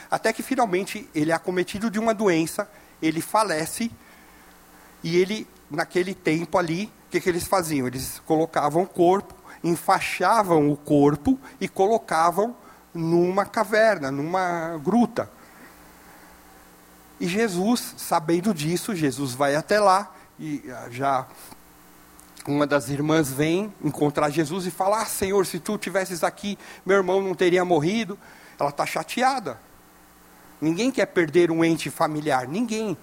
Até 0.10 0.32
que 0.32 0.44
finalmente 0.44 1.10
ele 1.14 1.32
é 1.32 1.36
acometido 1.36 1.90
de 1.90 2.00
uma 2.00 2.14
doença, 2.14 2.70
ele 3.02 3.22
falece, 3.22 3.92
e 5.04 5.18
ele, 5.18 5.48
naquele 5.70 6.14
tempo 6.14 6.58
ali, 6.58 6.92
o 7.08 7.12
que, 7.12 7.22
que 7.22 7.30
eles 7.30 7.46
faziam? 7.46 7.88
Eles 7.88 8.22
colocavam 8.26 8.84
o 8.84 8.88
corpo, 8.88 9.36
enfaixavam 9.64 10.72
o 10.72 10.78
corpo 10.78 11.40
e 11.60 11.68
colocavam 11.68 12.56
numa 12.94 13.46
caverna, 13.46 14.12
numa 14.12 14.80
gruta. 14.84 15.30
E 17.20 17.28
Jesus, 17.28 17.96
sabendo 17.98 18.54
disso, 18.54 18.96
Jesus 18.96 19.34
vai 19.34 19.56
até 19.56 19.80
lá 19.80 20.14
e 20.40 20.64
ah, 20.70 20.88
já 20.90 21.28
uma 22.48 22.68
das 22.68 22.90
irmãs 22.90 23.32
vem 23.32 23.74
encontrar 23.84 24.30
Jesus 24.30 24.66
e 24.66 24.72
fala: 24.72 25.02
ah, 25.02 25.06
Senhor, 25.06 25.46
se 25.46 25.60
tu 25.60 25.78
tivesses 25.78 26.24
aqui, 26.24 26.58
meu 26.86 26.98
irmão 26.98 27.22
não 27.22 27.34
teria 27.34 27.66
morrido. 27.66 28.18
Ela 28.60 28.70
está 28.70 28.86
chateada. 28.86 29.60
Ninguém 30.60 30.92
quer 30.92 31.06
perder 31.08 31.52
um 31.52 31.64
ente 31.64 31.90
familiar, 31.90 32.48
ninguém. 32.48 32.98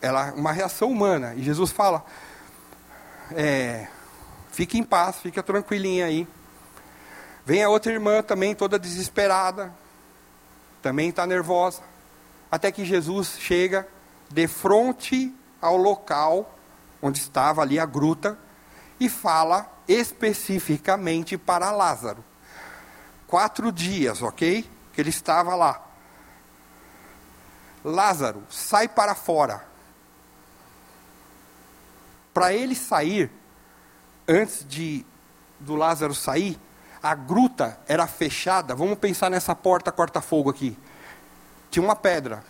Ela 0.00 0.32
uma 0.32 0.52
reação 0.52 0.90
humana. 0.90 1.34
E 1.34 1.42
Jesus 1.42 1.70
fala: 1.70 2.04
é, 3.32 3.86
fique 4.50 4.78
em 4.78 4.84
paz, 4.84 5.16
fica 5.16 5.42
tranquilinha 5.42 6.06
aí. 6.06 6.26
Vem 7.44 7.62
a 7.62 7.68
outra 7.68 7.92
irmã 7.92 8.22
também, 8.22 8.54
toda 8.54 8.78
desesperada, 8.78 9.72
também 10.80 11.10
está 11.10 11.26
nervosa. 11.26 11.82
Até 12.50 12.72
que 12.72 12.84
Jesus 12.84 13.36
chega 13.38 13.86
de 14.30 14.46
frente 14.46 15.34
ao 15.60 15.76
local 15.76 16.54
onde 17.02 17.18
estava 17.18 17.60
ali 17.60 17.78
a 17.78 17.84
gruta 17.84 18.38
e 18.98 19.10
fala 19.10 19.70
especificamente 19.86 21.36
para 21.36 21.70
Lázaro. 21.70 22.24
Quatro 23.26 23.70
dias, 23.70 24.22
ok? 24.22 24.68
Que 24.92 25.00
ele 25.02 25.10
estava 25.10 25.54
lá. 25.54 25.83
Lázaro, 27.84 28.42
sai 28.48 28.88
para 28.88 29.14
fora. 29.14 29.62
Para 32.32 32.52
ele 32.52 32.74
sair, 32.74 33.30
antes 34.26 34.66
de 34.66 35.04
do 35.60 35.76
Lázaro 35.76 36.14
sair, 36.14 36.58
a 37.02 37.14
gruta 37.14 37.78
era 37.86 38.06
fechada. 38.06 38.74
Vamos 38.74 38.98
pensar 38.98 39.30
nessa 39.30 39.54
porta 39.54 39.92
corta-fogo 39.92 40.50
aqui. 40.50 40.76
Tinha 41.70 41.84
uma 41.84 41.94
pedra. 41.94 42.42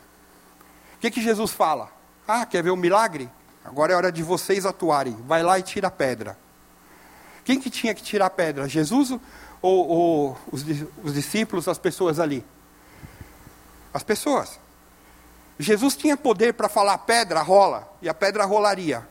O 0.95 0.99
que, 1.01 1.11
que 1.11 1.21
Jesus 1.21 1.51
fala? 1.51 1.91
Ah, 2.27 2.47
quer 2.47 2.63
ver 2.63 2.71
um 2.71 2.77
milagre? 2.77 3.29
Agora 3.65 3.93
é 3.93 3.97
hora 3.97 4.13
de 4.13 4.23
vocês 4.23 4.65
atuarem. 4.65 5.17
Vai 5.27 5.43
lá 5.43 5.59
e 5.59 5.63
tira 5.63 5.89
a 5.89 5.91
pedra. 5.91 6.39
Quem 7.45 7.61
que 7.61 7.69
tinha 7.69 7.95
que 7.95 8.03
tirar 8.03 8.27
a 8.27 8.31
pedra? 8.31 8.69
Jesus 8.69 9.11
ou, 9.11 9.89
ou 9.89 10.39
os, 10.51 10.65
os 11.03 11.15
discípulos, 11.15 11.69
as 11.69 11.79
pessoas 11.79 12.21
ali? 12.21 12.45
As 13.93 14.03
pessoas. 14.03 14.59
Jesus 15.59 15.97
tinha 15.97 16.17
poder 16.17 16.55
para 16.55 16.69
falar 16.69 16.99
pedra 16.99 17.41
rola, 17.41 17.89
e 18.03 18.09
a 18.09 18.15
pedra 18.15 18.45
rolaria. 18.45 19.07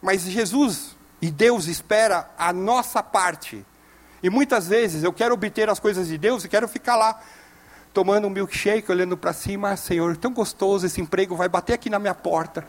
Mas 0.00 0.22
Jesus 0.22 0.96
e 1.20 1.30
Deus 1.30 1.66
espera 1.66 2.30
a 2.38 2.52
nossa 2.52 3.02
parte. 3.02 3.64
E 4.22 4.30
muitas 4.30 4.68
vezes 4.68 5.02
eu 5.02 5.12
quero 5.12 5.34
obter 5.34 5.68
as 5.68 5.78
coisas 5.78 6.08
de 6.08 6.18
Deus 6.18 6.44
e 6.44 6.48
quero 6.48 6.68
ficar 6.68 6.96
lá 6.96 7.20
tomando 7.92 8.26
um 8.26 8.30
milkshake, 8.30 8.90
olhando 8.90 9.16
para 9.16 9.32
cima, 9.32 9.70
ah, 9.70 9.76
Senhor, 9.76 10.16
tão 10.16 10.32
gostoso 10.32 10.86
esse 10.86 11.00
emprego, 11.00 11.34
vai 11.34 11.48
bater 11.48 11.72
aqui 11.72 11.90
na 11.90 11.98
minha 11.98 12.14
porta. 12.14 12.64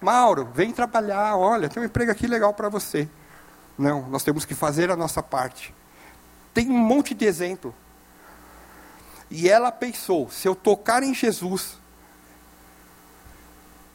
Mauro, 0.00 0.48
vem 0.52 0.72
trabalhar, 0.72 1.36
olha, 1.36 1.68
tem 1.68 1.82
um 1.82 1.86
emprego 1.86 2.10
aqui 2.10 2.26
legal 2.26 2.52
para 2.52 2.68
você. 2.68 3.08
Não, 3.78 4.08
nós 4.08 4.24
temos 4.24 4.44
que 4.44 4.54
fazer 4.54 4.90
a 4.90 4.96
nossa 4.96 5.22
parte. 5.22 5.72
Tem 6.52 6.68
um 6.68 6.78
monte 6.78 7.14
de 7.14 7.24
exemplo. 7.24 7.74
E 9.30 9.48
ela 9.48 9.70
pensou: 9.72 10.28
se 10.30 10.46
eu 10.46 10.54
tocar 10.54 11.02
em 11.02 11.14
Jesus, 11.14 11.78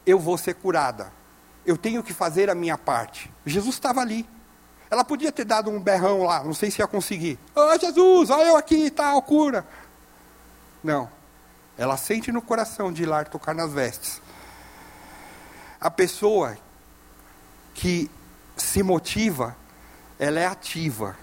eu 0.07 0.17
vou 0.17 0.37
ser 0.37 0.55
curada. 0.55 1.11
Eu 1.65 1.77
tenho 1.77 2.01
que 2.01 2.13
fazer 2.13 2.49
a 2.49 2.55
minha 2.55 2.77
parte. 2.77 3.29
Jesus 3.45 3.75
estava 3.75 3.99
ali. 3.99 4.27
Ela 4.89 5.03
podia 5.03 5.33
ter 5.33 5.43
dado 5.43 5.69
um 5.69 5.81
berrão 5.81 6.23
lá, 6.23 6.41
não 6.41 6.53
sei 6.53 6.71
se 6.71 6.81
ia 6.81 6.87
conseguir. 6.87 7.37
Oh, 7.53 7.77
Jesus, 7.77 8.29
olha 8.29 8.47
eu 8.47 8.55
aqui 8.55 8.85
e 8.85 8.89
tal, 8.89 9.21
cura. 9.21 9.67
Não. 10.81 11.09
Ela 11.77 11.97
sente 11.97 12.31
no 12.31 12.41
coração 12.41 12.91
de 12.91 13.03
ir 13.03 13.05
lá 13.05 13.25
tocar 13.25 13.53
nas 13.53 13.73
vestes. 13.73 14.21
A 15.79 15.91
pessoa 15.91 16.57
que 17.73 18.09
se 18.55 18.81
motiva, 18.81 19.55
ela 20.17 20.39
é 20.39 20.47
ativa. 20.47 21.17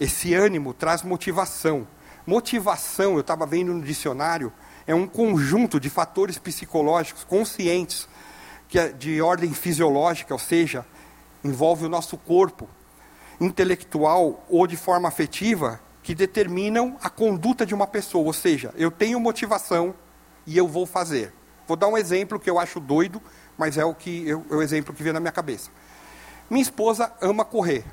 Esse 0.00 0.34
ânimo 0.34 0.74
traz 0.74 1.04
motivação. 1.04 1.86
Motivação, 2.26 3.14
eu 3.14 3.20
estava 3.20 3.46
vendo 3.46 3.72
no 3.72 3.82
dicionário, 3.82 4.52
é 4.88 4.94
um 4.94 5.06
conjunto 5.06 5.78
de 5.78 5.90
fatores 5.90 6.38
psicológicos 6.38 7.22
conscientes, 7.22 8.08
que 8.66 8.78
é 8.78 8.88
de 8.88 9.20
ordem 9.20 9.52
fisiológica, 9.52 10.32
ou 10.32 10.40
seja, 10.40 10.84
envolve 11.44 11.84
o 11.84 11.90
nosso 11.90 12.16
corpo, 12.16 12.66
intelectual 13.38 14.42
ou 14.48 14.66
de 14.66 14.78
forma 14.78 15.06
afetiva, 15.06 15.78
que 16.02 16.14
determinam 16.14 16.96
a 17.02 17.10
conduta 17.10 17.66
de 17.66 17.74
uma 17.74 17.86
pessoa. 17.86 18.24
Ou 18.24 18.32
seja, 18.32 18.72
eu 18.76 18.90
tenho 18.90 19.20
motivação 19.20 19.94
e 20.46 20.56
eu 20.56 20.66
vou 20.66 20.86
fazer. 20.86 21.34
Vou 21.66 21.76
dar 21.76 21.88
um 21.88 21.98
exemplo 21.98 22.40
que 22.40 22.48
eu 22.48 22.58
acho 22.58 22.80
doido, 22.80 23.20
mas 23.58 23.76
é 23.76 23.84
o, 23.84 23.94
que 23.94 24.26
eu, 24.26 24.42
é 24.50 24.54
o 24.54 24.62
exemplo 24.62 24.94
que 24.94 25.02
vem 25.02 25.12
na 25.12 25.20
minha 25.20 25.32
cabeça. 25.32 25.70
Minha 26.48 26.62
esposa 26.62 27.12
ama 27.20 27.44
correr. 27.44 27.84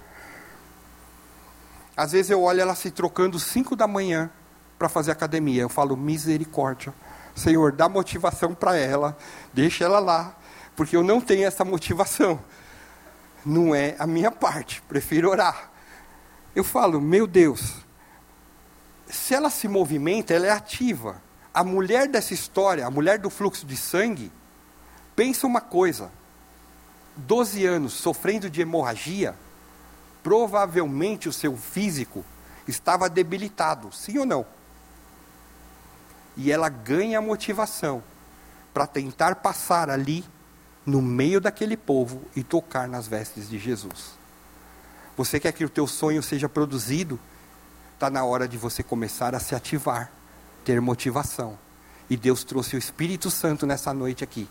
Às 1.98 2.14
vezes 2.14 2.32
eu 2.32 2.42
olho 2.42 2.62
ela 2.62 2.74
se 2.74 2.90
trocando 2.90 3.38
5 3.38 3.76
da 3.76 3.86
manhã 3.86 4.32
para 4.78 4.90
fazer 4.90 5.12
academia. 5.12 5.62
Eu 5.62 5.70
falo, 5.70 5.96
misericórdia. 5.96 6.94
Senhor, 7.36 7.72
dá 7.72 7.90
motivação 7.90 8.54
para 8.54 8.78
ela, 8.78 9.18
deixa 9.54 9.84
ela 9.84 10.00
lá, 10.00 10.36
porque 10.76 10.96
eu 10.96 11.04
não 11.04 11.20
tenho 11.20 11.46
essa 11.46 11.66
motivação. 11.66 12.40
Não 13.46 13.76
é 13.76 13.96
a 14.00 14.08
minha 14.08 14.32
parte, 14.32 14.82
prefiro 14.84 15.30
orar. 15.30 15.70
Eu 16.56 16.64
falo, 16.64 17.02
meu 17.02 17.28
Deus, 17.28 17.76
se 19.08 19.34
ela 19.34 19.50
se 19.50 19.68
movimenta, 19.68 20.34
ela 20.34 20.48
é 20.48 20.52
ativa. 20.52 21.22
A 21.54 21.64
mulher 21.64 22.08
dessa 22.08 22.34
história, 22.34 22.86
a 22.86 22.92
mulher 22.92 23.20
do 23.20 23.30
fluxo 23.30 23.66
de 23.66 23.76
sangue, 23.76 24.32
pensa 25.16 25.46
uma 25.46 25.62
coisa: 25.62 26.10
12 27.18 27.66
anos 27.66 27.94
sofrendo 27.94 28.50
de 28.50 28.62
hemorragia, 28.62 29.36
provavelmente 30.24 31.30
o 31.30 31.34
seu 31.34 31.56
físico 31.56 32.26
estava 32.68 33.10
debilitado, 33.10 33.92
sim 33.94 34.18
ou 34.18 34.26
não? 34.26 34.46
E 36.38 36.52
ela 36.52 36.70
ganha 36.70 37.22
motivação 37.22 38.04
para 38.74 38.86
tentar 38.86 39.36
passar 39.36 39.90
ali 39.90 40.26
no 40.86 41.02
meio 41.02 41.40
daquele 41.42 41.78
povo 41.78 42.22
e 42.36 42.44
tocar 42.44 42.88
nas 42.88 43.08
vestes 43.08 43.50
de 43.50 43.58
Jesus. 43.58 44.14
Você 45.18 45.40
quer 45.40 45.54
que 45.54 45.64
o 45.64 45.70
teu 45.70 45.88
sonho 45.88 46.22
seja 46.22 46.50
produzido? 46.50 47.20
Está 47.94 48.10
na 48.10 48.26
hora 48.26 48.48
de 48.48 48.58
você 48.58 48.84
começar 48.84 49.34
a 49.34 49.40
se 49.40 49.56
ativar, 49.56 50.12
ter 50.66 50.82
motivação. 50.82 51.58
E 52.10 52.18
Deus 52.18 52.44
trouxe 52.44 52.76
o 52.76 52.80
Espírito 52.80 53.32
Santo 53.32 53.66
nessa 53.66 53.94
noite 53.94 54.24
aqui 54.24 54.48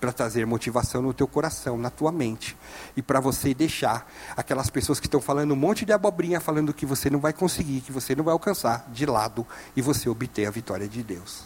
para 0.00 0.12
trazer 0.12 0.46
motivação 0.46 1.02
no 1.02 1.12
teu 1.12 1.26
coração, 1.26 1.76
na 1.76 1.90
tua 1.90 2.12
mente, 2.12 2.56
e 2.96 3.02
para 3.02 3.20
você 3.20 3.52
deixar 3.52 4.10
aquelas 4.36 4.70
pessoas 4.70 5.00
que 5.00 5.06
estão 5.06 5.20
falando 5.20 5.52
um 5.52 5.56
monte 5.56 5.84
de 5.84 5.92
abobrinha, 5.92 6.40
falando 6.40 6.72
que 6.72 6.86
você 6.86 7.10
não 7.10 7.18
vai 7.18 7.32
conseguir, 7.32 7.80
que 7.80 7.92
você 7.92 8.14
não 8.14 8.24
vai 8.24 8.32
alcançar, 8.32 8.86
de 8.88 9.06
lado, 9.06 9.46
e 9.76 9.82
você 9.82 10.08
obter 10.08 10.46
a 10.46 10.50
vitória 10.50 10.88
de 10.88 11.02
Deus. 11.02 11.42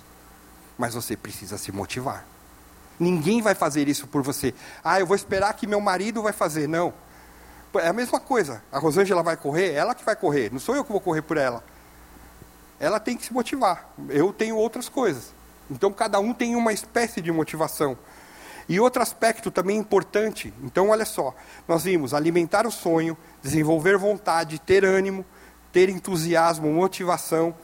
Mas 0.76 0.94
você 0.94 1.16
precisa 1.16 1.56
se 1.56 1.72
motivar. 1.72 2.26
Ninguém 2.98 3.40
vai 3.42 3.54
fazer 3.54 3.88
isso 3.88 4.06
por 4.06 4.22
você. 4.22 4.54
Ah, 4.84 5.00
eu 5.00 5.06
vou 5.06 5.16
esperar 5.16 5.52
que 5.54 5.66
meu 5.66 5.80
marido 5.80 6.22
vai 6.22 6.32
fazer. 6.32 6.68
Não. 6.68 6.92
É 7.74 7.88
a 7.88 7.92
mesma 7.92 8.20
coisa. 8.20 8.62
A 8.70 8.78
Rosângela 8.78 9.22
vai 9.22 9.36
correr, 9.36 9.72
ela 9.72 9.94
que 9.94 10.04
vai 10.04 10.14
correr. 10.14 10.52
Não 10.52 10.58
sou 10.58 10.76
eu 10.76 10.84
que 10.84 10.92
vou 10.92 11.00
correr 11.00 11.22
por 11.22 11.36
ela. 11.36 11.64
Ela 12.78 13.00
tem 13.00 13.16
que 13.16 13.24
se 13.24 13.32
motivar. 13.32 13.88
Eu 14.08 14.32
tenho 14.32 14.56
outras 14.56 14.88
coisas. 14.88 15.32
Então 15.70 15.92
cada 15.92 16.20
um 16.20 16.34
tem 16.34 16.54
uma 16.54 16.72
espécie 16.72 17.20
de 17.20 17.32
motivação. 17.32 17.96
E 18.68 18.78
outro 18.78 19.02
aspecto 19.02 19.50
também 19.50 19.78
importante. 19.78 20.52
Então 20.62 20.88
olha 20.90 21.04
só, 21.04 21.34
nós 21.66 21.84
vimos 21.84 22.14
alimentar 22.14 22.66
o 22.66 22.70
sonho, 22.70 23.16
desenvolver 23.42 23.96
vontade, 23.98 24.58
ter 24.58 24.84
ânimo, 24.84 25.24
ter 25.72 25.88
entusiasmo, 25.88 26.72
motivação. 26.72 27.54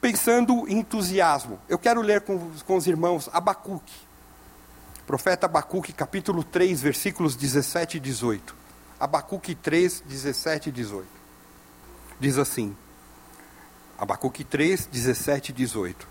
Pensando 0.00 0.66
em 0.68 0.78
entusiasmo, 0.78 1.58
eu 1.68 1.78
quero 1.78 2.00
ler 2.00 2.22
com, 2.22 2.50
com 2.66 2.76
os 2.76 2.86
irmãos 2.86 3.28
Abacuque. 3.32 3.94
Profeta 5.06 5.46
Abacuque, 5.46 5.92
capítulo 5.92 6.42
3, 6.44 6.80
versículos 6.80 7.36
17 7.36 7.96
e 7.96 8.00
18. 8.00 8.54
Abacuque 8.98 9.54
3, 9.54 10.04
17 10.06 10.68
e 10.68 10.72
18. 10.72 11.06
Diz 12.18 12.38
assim: 12.38 12.76
Abacuque 13.98 14.44
3, 14.44 14.86
17 14.86 15.50
e 15.50 15.52
18. 15.52 16.08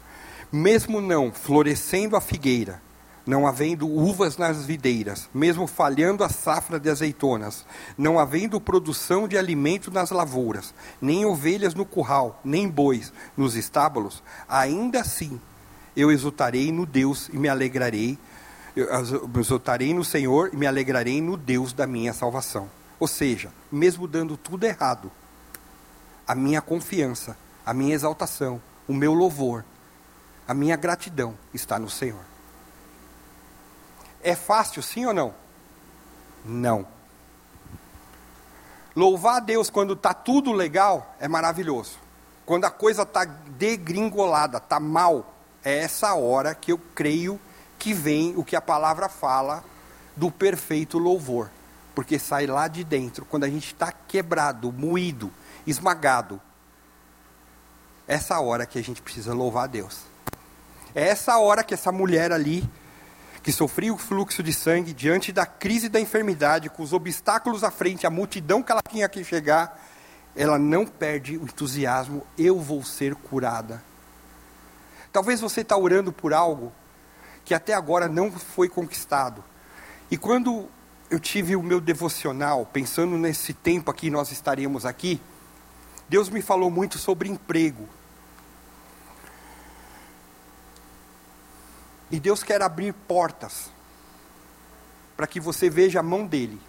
Mesmo 0.51 0.99
não 0.99 1.31
florescendo 1.31 2.15
a 2.15 2.21
figueira, 2.21 2.81
não 3.29 3.45
havendo 3.45 3.87
uvas 3.87 4.37
nas 4.37 4.65
videiras, 4.65 5.29
mesmo 5.31 5.67
falhando 5.67 6.23
a 6.23 6.29
safra 6.29 6.79
de 6.79 6.89
azeitonas, 6.89 7.63
não 7.95 8.17
havendo 8.17 8.59
produção 8.59 9.27
de 9.27 9.37
alimento 9.37 9.91
nas 9.91 10.09
lavouras, 10.09 10.73
nem 10.99 11.25
ovelhas 11.25 11.75
no 11.75 11.85
curral, 11.85 12.41
nem 12.43 12.67
bois 12.67 13.13
nos 13.37 13.55
estábulos, 13.55 14.23
ainda 14.47 15.01
assim 15.01 15.39
eu 15.95 16.11
exultarei 16.11 16.71
no 16.71 16.87
Deus 16.87 17.29
e 17.31 17.37
me 17.37 17.47
alegrarei, 17.47 18.17
eu 18.75 18.87
exultarei 19.39 19.93
no 19.93 20.03
Senhor 20.03 20.49
e 20.51 20.57
me 20.57 20.65
alegrarei 20.65 21.21
no 21.21 21.37
Deus 21.37 21.71
da 21.71 21.85
minha 21.85 22.13
salvação. 22.13 22.67
Ou 22.99 23.07
seja, 23.07 23.51
mesmo 23.71 24.07
dando 24.07 24.37
tudo 24.37 24.63
errado, 24.63 25.11
a 26.27 26.33
minha 26.33 26.61
confiança, 26.61 27.37
a 27.63 27.75
minha 27.75 27.93
exaltação, 27.93 28.59
o 28.87 28.93
meu 28.93 29.13
louvor, 29.13 29.63
a 30.47 30.53
minha 30.55 30.75
gratidão 30.75 31.35
está 31.53 31.77
no 31.77 31.91
Senhor. 31.91 32.28
É 34.23 34.35
fácil, 34.35 34.81
sim 34.81 35.05
ou 35.05 35.13
não? 35.13 35.33
Não. 36.43 36.85
Louvar 38.95 39.37
a 39.37 39.39
Deus 39.39 39.69
quando 39.69 39.93
está 39.93 40.13
tudo 40.13 40.51
legal 40.51 41.15
é 41.19 41.27
maravilhoso. 41.27 41.97
Quando 42.45 42.65
a 42.65 42.71
coisa 42.71 43.03
está 43.03 43.25
degringolada, 43.25 44.57
está 44.57 44.79
mal, 44.79 45.33
é 45.63 45.77
essa 45.79 46.13
hora 46.15 46.55
que 46.55 46.71
eu 46.71 46.79
creio 46.95 47.39
que 47.77 47.93
vem 47.93 48.33
o 48.35 48.43
que 48.43 48.55
a 48.55 48.61
palavra 48.61 49.07
fala 49.07 49.63
do 50.15 50.31
perfeito 50.31 50.97
louvor 50.97 51.49
porque 51.99 52.17
sai 52.17 52.47
lá 52.47 52.69
de 52.69 52.81
dentro, 52.81 53.25
quando 53.25 53.43
a 53.43 53.49
gente 53.49 53.73
está 53.73 53.91
quebrado, 53.91 54.71
moído, 54.71 55.29
esmagado. 55.67 56.39
Essa 58.07 58.39
hora 58.39 58.65
que 58.65 58.79
a 58.79 58.81
gente 58.81 59.01
precisa 59.01 59.33
louvar 59.33 59.65
a 59.65 59.67
Deus. 59.67 60.03
É 60.95 61.09
essa 61.09 61.37
hora 61.37 61.61
que 61.61 61.73
essa 61.73 61.91
mulher 61.91 62.31
ali, 62.31 62.63
que 63.49 63.53
sofria 63.53 63.91
o 63.91 63.97
fluxo 63.97 64.43
de 64.43 64.53
sangue, 64.53 64.93
diante 64.93 65.31
da 65.31 65.43
crise 65.43 65.89
da 65.89 65.99
enfermidade, 65.99 66.69
com 66.69 66.83
os 66.83 66.93
obstáculos 66.93 67.63
à 67.63 67.71
frente, 67.71 68.05
a 68.05 68.09
multidão 68.11 68.61
que 68.61 68.71
ela 68.71 68.83
tinha 68.87 69.09
que 69.09 69.23
chegar, 69.23 69.83
ela 70.35 70.59
não 70.59 70.85
perde 70.85 71.35
o 71.35 71.45
entusiasmo, 71.45 72.21
eu 72.37 72.59
vou 72.59 72.83
ser 72.83 73.15
curada. 73.15 73.83
Talvez 75.11 75.41
você 75.41 75.61
está 75.61 75.75
orando 75.75 76.13
por 76.13 76.31
algo 76.31 76.71
que 77.43 77.55
até 77.55 77.73
agora 77.73 78.07
não 78.07 78.31
foi 78.31 78.69
conquistado. 78.69 79.43
E 80.11 80.15
quando 80.15 80.69
eu 81.09 81.19
tive 81.19 81.55
o 81.55 81.63
meu 81.63 81.81
devocional, 81.81 82.67
pensando 82.67 83.17
nesse 83.17 83.51
tempo 83.51 83.89
aqui 83.89 84.11
nós 84.11 84.31
estaríamos 84.31 84.85
aqui, 84.85 85.19
Deus 86.07 86.29
me 86.29 86.43
falou 86.43 86.69
muito 86.69 86.99
sobre 86.99 87.27
emprego. 87.27 87.89
E 92.11 92.19
Deus 92.19 92.43
quer 92.43 92.61
abrir 92.61 92.93
portas 92.93 93.71
para 95.15 95.27
que 95.27 95.39
você 95.39 95.69
veja 95.69 95.99
a 95.99 96.03
mão 96.03 96.25
dele. 96.25 96.59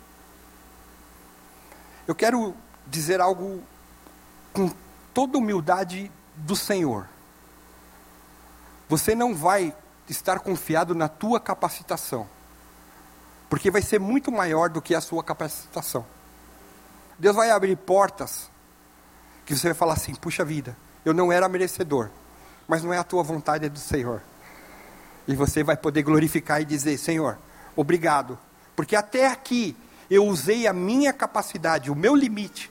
Eu 2.07 2.15
quero 2.15 2.55
dizer 2.87 3.21
algo 3.21 3.63
com 4.53 4.71
toda 5.15 5.39
humildade 5.39 6.11
do 6.37 6.57
Senhor. 6.57 7.09
Você 8.89 9.15
não 9.15 9.35
vai 9.35 9.75
estar 10.09 10.41
confiado 10.41 10.95
na 10.95 11.09
tua 11.09 11.39
capacitação 11.39 12.29
porque 13.51 13.69
vai 13.69 13.83
ser 13.83 13.99
muito 13.99 14.31
maior 14.31 14.71
do 14.71 14.81
que 14.81 14.95
a 14.95 15.01
sua 15.01 15.25
capacitação. 15.25 16.07
Deus 17.19 17.35
vai 17.35 17.51
abrir 17.51 17.77
portas 17.77 18.49
que 19.45 19.55
você 19.55 19.67
vai 19.67 19.75
falar 19.75 19.95
assim: 19.95 20.15
puxa 20.15 20.45
vida, 20.45 20.77
eu 21.05 21.13
não 21.13 21.33
era 21.33 21.49
merecedor, 21.49 22.09
mas 22.69 22.85
não 22.85 22.95
é 22.95 22.99
a 22.99 23.05
tua 23.05 23.25
vontade, 23.25 23.67
é 23.67 23.69
do 23.69 23.81
Senhor. 23.81 24.23
E 25.27 25.35
você 25.35 25.63
vai 25.63 25.77
poder 25.77 26.03
glorificar 26.03 26.61
e 26.61 26.65
dizer: 26.65 26.99
Senhor, 26.99 27.39
obrigado, 27.77 28.39
porque 28.75 28.97
até 28.97 29.27
aqui 29.27 29.77
eu 30.11 30.27
usei 30.27 30.67
a 30.67 30.73
minha 30.73 31.13
capacidade, 31.13 31.91
o 31.91 31.95
meu 31.95 32.17
limite, 32.17 32.71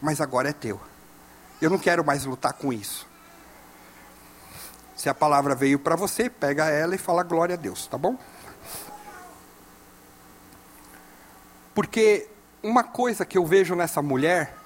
mas 0.00 0.20
agora 0.20 0.50
é 0.50 0.52
teu. 0.52 0.80
Eu 1.60 1.70
não 1.70 1.78
quero 1.78 2.04
mais 2.04 2.24
lutar 2.24 2.52
com 2.52 2.72
isso. 2.72 3.06
Se 4.96 5.08
a 5.08 5.14
palavra 5.14 5.54
veio 5.54 5.78
para 5.78 5.96
você, 5.96 6.30
pega 6.30 6.66
ela 6.66 6.94
e 6.94 6.98
fala 6.98 7.22
glória 7.22 7.54
a 7.54 7.58
Deus, 7.58 7.86
tá 7.86 7.98
bom? 7.98 8.16
Porque 11.74 12.28
uma 12.62 12.84
coisa 12.84 13.24
que 13.26 13.36
eu 13.36 13.44
vejo 13.44 13.74
nessa 13.74 14.00
mulher, 14.00 14.56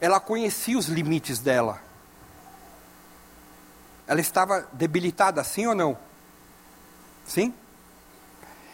ela 0.00 0.18
conhecia 0.18 0.78
os 0.78 0.86
limites 0.86 1.38
dela. 1.38 1.80
Ela 4.10 4.20
estava 4.20 4.68
debilitada, 4.72 5.44
sim 5.44 5.68
ou 5.68 5.74
não? 5.74 5.96
Sim? 7.24 7.54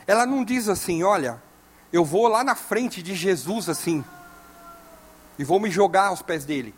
Ela 0.06 0.24
não 0.24 0.42
diz 0.42 0.66
assim, 0.66 1.02
olha, 1.02 1.42
eu 1.92 2.06
vou 2.06 2.26
lá 2.26 2.42
na 2.42 2.54
frente 2.54 3.02
de 3.02 3.14
Jesus 3.14 3.68
assim, 3.68 4.02
e 5.38 5.44
vou 5.44 5.60
me 5.60 5.70
jogar 5.70 6.06
aos 6.06 6.22
pés 6.22 6.46
dele. 6.46 6.74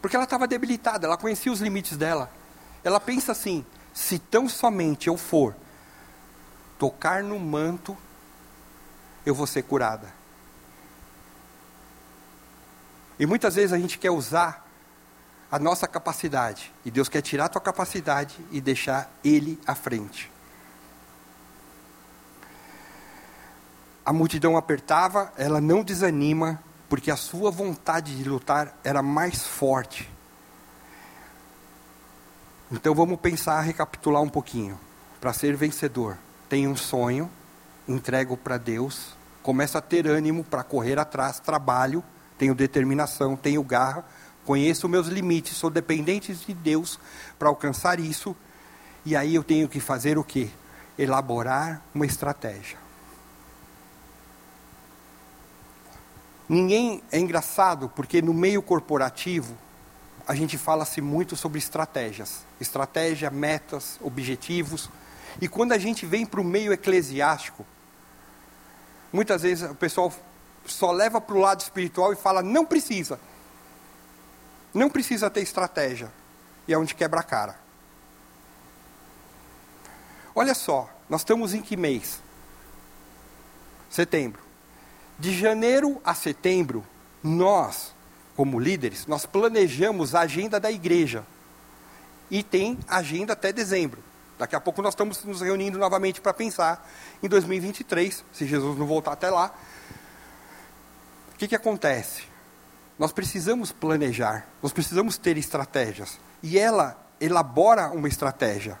Porque 0.00 0.16
ela 0.16 0.24
estava 0.24 0.48
debilitada, 0.48 1.06
ela 1.06 1.18
conhecia 1.18 1.52
os 1.52 1.60
limites 1.60 1.98
dela. 1.98 2.30
Ela 2.82 2.98
pensa 2.98 3.32
assim: 3.32 3.66
se 3.92 4.18
tão 4.18 4.48
somente 4.48 5.08
eu 5.08 5.18
for 5.18 5.54
tocar 6.78 7.22
no 7.22 7.38
manto 7.38 7.94
eu 9.26 9.34
vou 9.34 9.46
ser 9.46 9.62
curada. 9.62 10.10
E 13.18 13.26
muitas 13.26 13.56
vezes 13.56 13.74
a 13.74 13.78
gente 13.78 13.98
quer 13.98 14.10
usar 14.10 14.63
a 15.54 15.58
nossa 15.60 15.86
capacidade, 15.86 16.72
e 16.84 16.90
Deus 16.90 17.08
quer 17.08 17.22
tirar 17.22 17.44
a 17.44 17.48
tua 17.48 17.60
capacidade 17.60 18.36
e 18.50 18.60
deixar 18.60 19.08
Ele 19.22 19.56
à 19.64 19.72
frente. 19.72 20.28
A 24.04 24.12
multidão 24.12 24.56
apertava, 24.56 25.32
ela 25.36 25.60
não 25.60 25.84
desanima, 25.84 26.60
porque 26.88 27.08
a 27.08 27.14
sua 27.16 27.52
vontade 27.52 28.16
de 28.16 28.28
lutar 28.28 28.76
era 28.82 29.00
mais 29.00 29.46
forte. 29.46 30.10
Então 32.68 32.92
vamos 32.92 33.20
pensar, 33.20 33.60
recapitular 33.60 34.22
um 34.22 34.28
pouquinho. 34.28 34.76
Para 35.20 35.32
ser 35.32 35.54
vencedor, 35.54 36.18
tem 36.48 36.66
um 36.66 36.74
sonho, 36.74 37.30
entrego 37.86 38.36
para 38.36 38.58
Deus, 38.58 39.14
começo 39.40 39.78
a 39.78 39.80
ter 39.80 40.04
ânimo 40.08 40.42
para 40.42 40.64
correr 40.64 40.98
atrás, 40.98 41.38
trabalho, 41.38 42.02
tenho 42.36 42.56
determinação, 42.56 43.36
tenho 43.36 43.62
garra, 43.62 44.04
conheço 44.44 44.88
meus 44.88 45.08
limites, 45.08 45.56
sou 45.56 45.70
dependente 45.70 46.34
de 46.34 46.54
Deus 46.54 46.98
para 47.38 47.48
alcançar 47.48 47.98
isso, 47.98 48.36
e 49.04 49.16
aí 49.16 49.34
eu 49.34 49.42
tenho 49.42 49.68
que 49.68 49.80
fazer 49.80 50.18
o 50.18 50.24
quê? 50.24 50.48
Elaborar 50.98 51.82
uma 51.94 52.06
estratégia. 52.06 52.78
Ninguém 56.48 57.02
é 57.10 57.18
engraçado 57.18 57.88
porque 57.88 58.20
no 58.20 58.34
meio 58.34 58.62
corporativo 58.62 59.56
a 60.26 60.34
gente 60.34 60.56
fala-se 60.56 61.00
muito 61.00 61.36
sobre 61.36 61.58
estratégias, 61.58 62.46
estratégia, 62.60 63.30
metas, 63.30 63.98
objetivos. 64.00 64.88
E 65.40 65.48
quando 65.48 65.72
a 65.72 65.78
gente 65.78 66.06
vem 66.06 66.24
para 66.24 66.40
o 66.40 66.44
meio 66.44 66.72
eclesiástico, 66.72 67.64
muitas 69.12 69.42
vezes 69.42 69.70
o 69.70 69.74
pessoal 69.74 70.12
só 70.66 70.92
leva 70.92 71.20
para 71.20 71.34
o 71.34 71.40
lado 71.40 71.60
espiritual 71.60 72.12
e 72.12 72.16
fala: 72.16 72.42
não 72.42 72.64
precisa. 72.64 73.18
Não 74.74 74.90
precisa 74.90 75.30
ter 75.30 75.40
estratégia. 75.40 76.12
E 76.66 76.74
é 76.74 76.78
onde 76.78 76.94
quebra 76.94 77.20
a 77.20 77.22
cara. 77.22 77.56
Olha 80.34 80.54
só, 80.54 80.90
nós 81.08 81.20
estamos 81.20 81.54
em 81.54 81.62
que 81.62 81.76
mês? 81.76 82.20
Setembro. 83.88 84.42
De 85.16 85.32
janeiro 85.32 86.00
a 86.04 86.12
setembro, 86.12 86.84
nós, 87.22 87.94
como 88.34 88.58
líderes, 88.58 89.06
nós 89.06 89.24
planejamos 89.24 90.14
a 90.14 90.22
agenda 90.22 90.58
da 90.58 90.72
igreja. 90.72 91.24
E 92.28 92.42
tem 92.42 92.78
agenda 92.88 93.34
até 93.34 93.52
dezembro. 93.52 94.02
Daqui 94.36 94.56
a 94.56 94.60
pouco 94.60 94.82
nós 94.82 94.94
estamos 94.94 95.22
nos 95.22 95.40
reunindo 95.40 95.78
novamente 95.78 96.20
para 96.20 96.34
pensar 96.34 96.90
em 97.22 97.28
2023, 97.28 98.24
se 98.32 98.46
Jesus 98.46 98.76
não 98.76 98.86
voltar 98.86 99.12
até 99.12 99.30
lá. 99.30 99.54
O 101.32 101.36
que, 101.36 101.46
que 101.46 101.54
acontece? 101.54 102.33
Nós 102.98 103.12
precisamos 103.12 103.72
planejar, 103.72 104.46
nós 104.62 104.72
precisamos 104.72 105.18
ter 105.18 105.36
estratégias. 105.36 106.18
E 106.42 106.58
ela 106.58 106.96
elabora 107.20 107.90
uma 107.90 108.08
estratégia. 108.08 108.78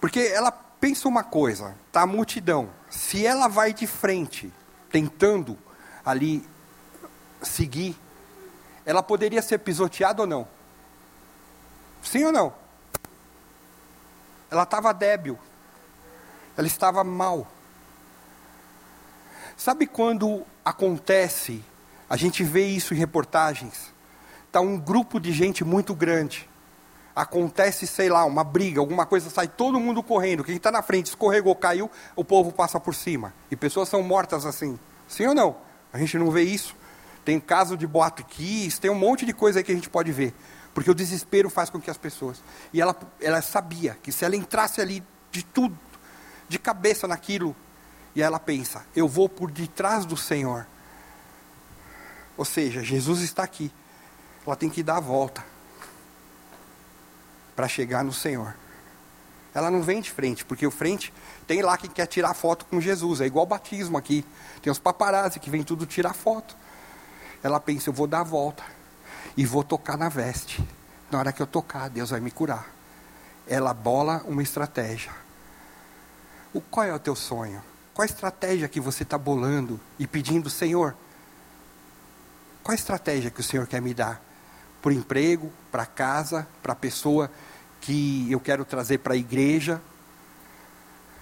Porque 0.00 0.20
ela 0.20 0.50
pensa 0.50 1.08
uma 1.08 1.24
coisa, 1.24 1.74
tá 1.92 2.02
a 2.02 2.06
multidão. 2.06 2.70
Se 2.88 3.26
ela 3.26 3.48
vai 3.48 3.72
de 3.72 3.86
frente, 3.86 4.52
tentando 4.90 5.58
ali 6.04 6.48
seguir, 7.42 7.96
ela 8.86 9.02
poderia 9.02 9.42
ser 9.42 9.58
pisoteada 9.58 10.22
ou 10.22 10.26
não? 10.26 10.48
Sim 12.02 12.24
ou 12.24 12.32
não? 12.32 12.54
Ela 14.50 14.62
estava 14.62 14.94
débil. 14.94 15.38
Ela 16.56 16.66
estava 16.66 17.04
mal. 17.04 17.46
Sabe 19.56 19.86
quando 19.86 20.46
acontece, 20.64 21.62
a 22.08 22.16
gente 22.16 22.42
vê 22.42 22.66
isso 22.66 22.94
em 22.94 22.96
reportagens, 22.96 23.92
está 24.46 24.60
um 24.60 24.78
grupo 24.78 25.20
de 25.20 25.32
gente 25.32 25.64
muito 25.64 25.94
grande, 25.94 26.48
acontece, 27.14 27.86
sei 27.86 28.08
lá, 28.08 28.24
uma 28.24 28.44
briga, 28.44 28.80
alguma 28.80 29.04
coisa, 29.04 29.28
sai 29.28 29.48
todo 29.48 29.80
mundo 29.80 30.02
correndo, 30.02 30.44
quem 30.44 30.56
está 30.56 30.70
na 30.70 30.82
frente 30.82 31.06
escorregou, 31.06 31.54
caiu, 31.56 31.90
o 32.14 32.24
povo 32.24 32.52
passa 32.52 32.78
por 32.78 32.94
cima. 32.94 33.34
E 33.50 33.56
pessoas 33.56 33.88
são 33.88 34.02
mortas 34.04 34.46
assim. 34.46 34.78
Sim 35.08 35.26
ou 35.26 35.34
não? 35.34 35.56
A 35.92 35.98
gente 35.98 36.16
não 36.16 36.30
vê 36.30 36.42
isso. 36.42 36.76
Tem 37.24 37.40
caso 37.40 37.76
de 37.76 37.86
boato 37.86 38.24
kiss, 38.24 38.78
tem 38.78 38.90
um 38.90 38.94
monte 38.94 39.26
de 39.26 39.32
coisa 39.32 39.58
aí 39.58 39.64
que 39.64 39.72
a 39.72 39.74
gente 39.74 39.90
pode 39.90 40.12
ver. 40.12 40.32
Porque 40.72 40.90
o 40.90 40.94
desespero 40.94 41.50
faz 41.50 41.68
com 41.68 41.80
que 41.80 41.90
as 41.90 41.98
pessoas. 41.98 42.40
E 42.72 42.80
ela, 42.80 42.96
ela 43.20 43.42
sabia 43.42 43.98
que 44.00 44.12
se 44.12 44.24
ela 44.24 44.36
entrasse 44.36 44.80
ali 44.80 45.02
de 45.32 45.44
tudo, 45.44 45.76
de 46.48 46.58
cabeça 46.58 47.08
naquilo, 47.08 47.54
e 48.14 48.22
ela 48.22 48.38
pensa: 48.38 48.86
eu 48.94 49.08
vou 49.08 49.28
por 49.28 49.50
detrás 49.50 50.06
do 50.06 50.16
Senhor. 50.16 50.66
Ou 52.38 52.44
seja, 52.44 52.84
Jesus 52.84 53.20
está 53.20 53.42
aqui. 53.42 53.70
Ela 54.46 54.54
tem 54.54 54.70
que 54.70 54.82
dar 54.82 54.98
a 54.98 55.00
volta 55.00 55.44
para 57.56 57.66
chegar 57.66 58.04
no 58.04 58.12
Senhor. 58.12 58.54
Ela 59.52 59.72
não 59.72 59.82
vem 59.82 60.00
de 60.00 60.10
frente, 60.10 60.44
porque 60.44 60.64
o 60.64 60.70
frente 60.70 61.12
tem 61.48 61.62
lá 61.62 61.76
quem 61.76 61.90
quer 61.90 62.06
tirar 62.06 62.32
foto 62.32 62.64
com 62.66 62.80
Jesus, 62.80 63.20
é 63.20 63.26
igual 63.26 63.44
batismo 63.44 63.98
aqui. 63.98 64.24
Tem 64.62 64.70
os 64.70 64.78
paparazzi 64.78 65.40
que 65.40 65.50
vem 65.50 65.64
tudo 65.64 65.84
tirar 65.84 66.14
foto. 66.14 66.56
Ela 67.42 67.58
pensa, 67.58 67.90
eu 67.90 67.92
vou 67.92 68.06
dar 68.06 68.20
a 68.20 68.24
volta 68.24 68.62
e 69.36 69.44
vou 69.44 69.64
tocar 69.64 69.98
na 69.98 70.08
veste. 70.08 70.64
Na 71.10 71.18
hora 71.18 71.32
que 71.32 71.42
eu 71.42 71.46
tocar, 71.46 71.90
Deus 71.90 72.10
vai 72.10 72.20
me 72.20 72.30
curar. 72.30 72.68
Ela 73.48 73.74
bola 73.74 74.22
uma 74.26 74.42
estratégia. 74.42 75.10
O 76.54 76.60
qual 76.60 76.86
é 76.86 76.94
o 76.94 76.98
teu 77.00 77.16
sonho? 77.16 77.60
Qual 77.92 78.04
a 78.04 78.06
estratégia 78.06 78.68
que 78.68 78.78
você 78.78 79.02
está 79.02 79.18
bolando 79.18 79.80
e 79.98 80.06
pedindo, 80.06 80.48
Senhor? 80.48 80.94
Qual 82.68 82.74
a 82.74 82.78
estratégia 82.78 83.30
que 83.30 83.40
o 83.40 83.42
Senhor 83.42 83.66
quer 83.66 83.80
me 83.80 83.94
dar? 83.94 84.22
Para 84.82 84.90
o 84.90 84.92
emprego, 84.92 85.50
para 85.72 85.86
casa, 85.86 86.46
para 86.62 86.74
a 86.74 86.76
pessoa 86.76 87.30
que 87.80 88.30
eu 88.30 88.38
quero 88.38 88.62
trazer 88.62 88.98
para 88.98 89.14
a 89.14 89.16
igreja. 89.16 89.80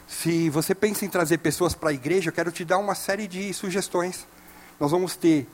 Se 0.08 0.50
você 0.50 0.74
pensa 0.74 1.04
em 1.04 1.08
trazer 1.08 1.38
pessoas 1.38 1.72
para 1.72 1.90
a 1.90 1.92
igreja, 1.92 2.30
eu 2.30 2.32
quero 2.32 2.50
te 2.50 2.64
dar 2.64 2.78
uma 2.78 2.96
série 2.96 3.28
de 3.28 3.54
sugestões. 3.54 4.26
Nós 4.80 4.90
vamos 4.90 5.14
ter 5.14 5.46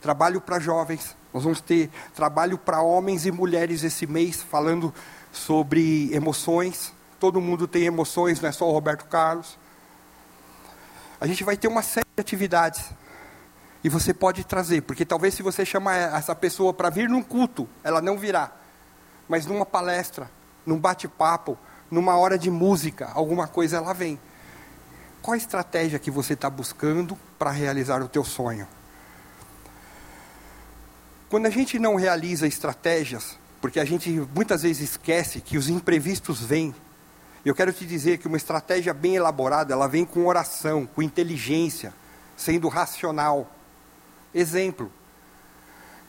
trabalho 0.00 0.40
para 0.40 0.60
jovens, 0.60 1.16
nós 1.32 1.42
vamos 1.42 1.60
ter 1.60 1.90
trabalho 2.14 2.56
para 2.56 2.80
homens 2.80 3.26
e 3.26 3.32
mulheres 3.32 3.82
esse 3.82 4.06
mês, 4.06 4.40
falando 4.40 4.94
sobre 5.32 6.14
emoções. 6.14 6.92
Todo 7.18 7.40
mundo 7.40 7.66
tem 7.66 7.86
emoções, 7.86 8.40
não 8.40 8.48
é 8.48 8.52
só 8.52 8.68
o 8.68 8.72
Roberto 8.72 9.06
Carlos. 9.06 9.58
A 11.20 11.26
gente 11.26 11.42
vai 11.42 11.56
ter 11.56 11.66
uma 11.66 11.82
série 11.82 12.06
de 12.14 12.20
atividades. 12.20 12.84
E 13.84 13.88
você 13.88 14.12
pode 14.12 14.42
trazer, 14.44 14.80
porque 14.80 15.04
talvez 15.04 15.34
se 15.34 15.42
você 15.42 15.64
chamar 15.64 15.96
essa 16.16 16.34
pessoa 16.34 16.72
para 16.72 16.90
vir 16.90 17.08
num 17.08 17.22
culto, 17.22 17.68
ela 17.84 18.00
não 18.00 18.18
virá 18.18 18.50
mas 19.28 19.46
numa 19.46 19.64
palestra, 19.64 20.30
num 20.64 20.78
bate-papo, 20.78 21.58
numa 21.90 22.16
hora 22.16 22.38
de 22.38 22.50
música, 22.50 23.10
alguma 23.14 23.46
coisa 23.46 23.76
ela 23.76 23.92
vem. 23.92 24.18
Qual 25.22 25.34
a 25.34 25.38
estratégia 25.38 25.98
que 25.98 26.10
você 26.10 26.34
está 26.34 26.50
buscando 26.50 27.16
para 27.38 27.50
realizar 27.50 28.02
o 28.02 28.08
teu 28.08 28.24
sonho? 28.24 28.66
Quando 31.30 31.46
a 31.46 31.50
gente 31.50 31.78
não 31.78 31.96
realiza 31.96 32.46
estratégias, 32.46 33.38
porque 33.60 33.80
a 33.80 33.84
gente 33.84 34.10
muitas 34.34 34.62
vezes 34.62 34.90
esquece 34.90 35.40
que 35.40 35.56
os 35.56 35.68
imprevistos 35.68 36.40
vêm. 36.40 36.74
Eu 37.44 37.54
quero 37.54 37.72
te 37.72 37.86
dizer 37.86 38.18
que 38.18 38.28
uma 38.28 38.36
estratégia 38.36 38.92
bem 38.92 39.16
elaborada, 39.16 39.72
ela 39.72 39.88
vem 39.88 40.04
com 40.04 40.26
oração, 40.26 40.86
com 40.86 41.02
inteligência, 41.02 41.92
sendo 42.36 42.68
racional. 42.68 43.50
Exemplo. 44.34 44.90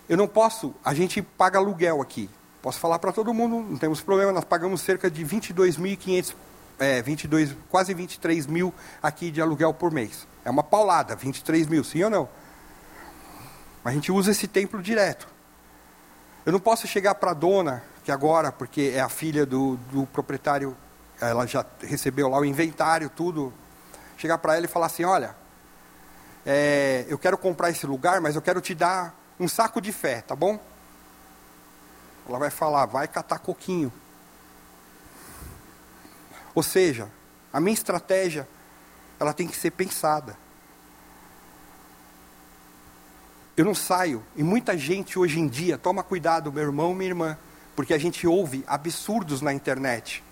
Eu 0.09 0.17
não 0.17 0.27
posso, 0.27 0.73
a 0.83 0.93
gente 0.93 1.21
paga 1.21 1.59
aluguel 1.59 2.01
aqui. 2.01 2.29
Posso 2.61 2.79
falar 2.79 2.97
para 2.99 3.11
todo 3.11 3.33
mundo, 3.33 3.69
não 3.69 3.77
temos 3.77 4.01
problema, 4.01 4.31
nós 4.31 4.43
pagamos 4.43 4.81
cerca 4.81 5.09
de 5.09 5.23
22.500, 5.23 6.33
é, 6.79 7.01
22, 7.01 7.55
quase 7.69 7.93
23 7.93 8.47
mil 8.47 8.73
aqui 9.01 9.29
de 9.29 9.39
aluguel 9.39 9.73
por 9.73 9.91
mês. 9.91 10.27
É 10.43 10.49
uma 10.49 10.63
paulada, 10.63 11.15
23 11.15 11.67
mil, 11.67 11.83
sim 11.83 12.03
ou 12.03 12.09
não? 12.09 12.29
Mas 13.83 13.91
a 13.91 13.95
gente 13.95 14.11
usa 14.11 14.31
esse 14.31 14.47
templo 14.47 14.81
direto. 14.81 15.27
Eu 16.43 16.51
não 16.51 16.59
posso 16.59 16.87
chegar 16.87 17.15
para 17.15 17.31
a 17.31 17.33
dona, 17.35 17.83
que 18.03 18.11
agora, 18.11 18.51
porque 18.51 18.93
é 18.95 18.99
a 18.99 19.09
filha 19.09 19.45
do, 19.45 19.77
do 19.91 20.05
proprietário, 20.07 20.75
ela 21.21 21.45
já 21.45 21.65
recebeu 21.81 22.27
lá 22.27 22.39
o 22.39 22.45
inventário, 22.45 23.09
tudo, 23.09 23.53
chegar 24.17 24.37
para 24.37 24.55
ela 24.55 24.65
e 24.65 24.67
falar 24.67 24.87
assim, 24.87 25.03
olha, 25.03 25.35
é, 26.45 27.05
eu 27.07 27.17
quero 27.17 27.37
comprar 27.37 27.69
esse 27.69 27.87
lugar, 27.87 28.21
mas 28.21 28.35
eu 28.35 28.41
quero 28.41 28.61
te 28.61 28.75
dar 28.75 29.15
um 29.39 29.47
saco 29.47 29.81
de 29.81 29.91
fé, 29.91 30.21
tá 30.21 30.35
bom? 30.35 30.59
Ela 32.27 32.37
vai 32.37 32.49
falar, 32.49 32.85
vai 32.85 33.07
catar 33.07 33.39
coquinho. 33.39 33.91
Ou 36.53 36.63
seja, 36.63 37.09
a 37.51 37.59
minha 37.59 37.73
estratégia, 37.73 38.47
ela 39.19 39.33
tem 39.33 39.47
que 39.47 39.57
ser 39.57 39.71
pensada. 39.71 40.37
Eu 43.57 43.65
não 43.65 43.73
saio, 43.73 44.23
e 44.35 44.43
muita 44.43 44.77
gente 44.77 45.17
hoje 45.17 45.39
em 45.39 45.47
dia, 45.47 45.77
toma 45.77 46.03
cuidado, 46.03 46.51
meu 46.51 46.63
irmão, 46.63 46.93
minha 46.93 47.09
irmã, 47.09 47.37
porque 47.75 47.93
a 47.93 47.97
gente 47.97 48.27
ouve 48.27 48.63
absurdos 48.67 49.41
na 49.41 49.53
internet. 49.53 50.23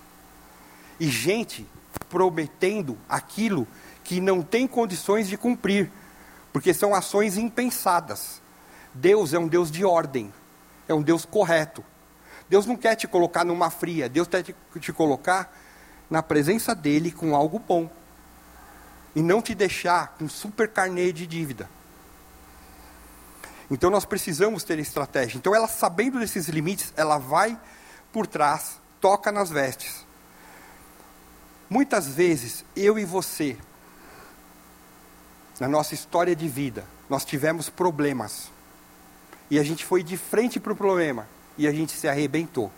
E 1.00 1.08
gente 1.08 1.66
prometendo 2.08 2.98
aquilo 3.08 3.66
que 4.02 4.20
não 4.20 4.42
tem 4.42 4.66
condições 4.66 5.26
de 5.26 5.36
cumprir, 5.36 5.90
porque 6.54 6.72
são 6.72 6.94
ações 6.94 7.36
impensadas. 7.36 8.40
Deus 8.94 9.34
é 9.34 9.38
um 9.38 9.46
Deus 9.46 9.70
de 9.70 9.84
ordem 9.84 10.32
é 10.88 10.94
um 10.94 11.02
Deus 11.02 11.24
correto. 11.24 11.84
Deus 12.48 12.66
não 12.66 12.76
quer 12.76 12.94
te 12.94 13.08
colocar 13.08 13.44
numa 13.44 13.70
fria, 13.70 14.08
Deus 14.08 14.28
quer 14.28 14.42
te, 14.42 14.54
te 14.78 14.92
colocar 14.92 15.56
na 16.10 16.22
presença 16.22 16.74
dEle 16.74 17.10
com 17.10 17.34
algo 17.34 17.58
bom. 17.58 17.90
E 19.14 19.22
não 19.22 19.40
te 19.40 19.54
deixar 19.54 20.14
com 20.18 20.28
super 20.28 20.68
carnê 20.68 21.12
de 21.12 21.26
dívida. 21.26 21.68
Então 23.70 23.88
nós 23.88 24.04
precisamos 24.04 24.62
ter 24.62 24.78
estratégia. 24.78 25.38
Então 25.38 25.54
ela 25.54 25.68
sabendo 25.68 26.18
desses 26.18 26.48
limites, 26.48 26.92
ela 26.96 27.16
vai 27.16 27.58
por 28.12 28.26
trás, 28.26 28.80
toca 29.00 29.32
nas 29.32 29.50
vestes. 29.50 30.04
Muitas 31.70 32.06
vezes, 32.08 32.64
eu 32.76 32.98
e 32.98 33.04
você, 33.04 33.56
na 35.60 35.68
nossa 35.68 35.94
história 35.94 36.34
de 36.34 36.48
vida, 36.48 36.84
nós 37.08 37.24
tivemos 37.24 37.68
problemas. 37.68 38.50
E 39.50 39.58
a 39.58 39.62
gente 39.62 39.84
foi 39.84 40.02
de 40.02 40.16
frente 40.16 40.58
para 40.58 40.72
o 40.72 40.76
problema 40.76 41.28
e 41.56 41.66
a 41.66 41.72
gente 41.72 41.92
se 41.92 42.08
arrebentou. 42.08 42.72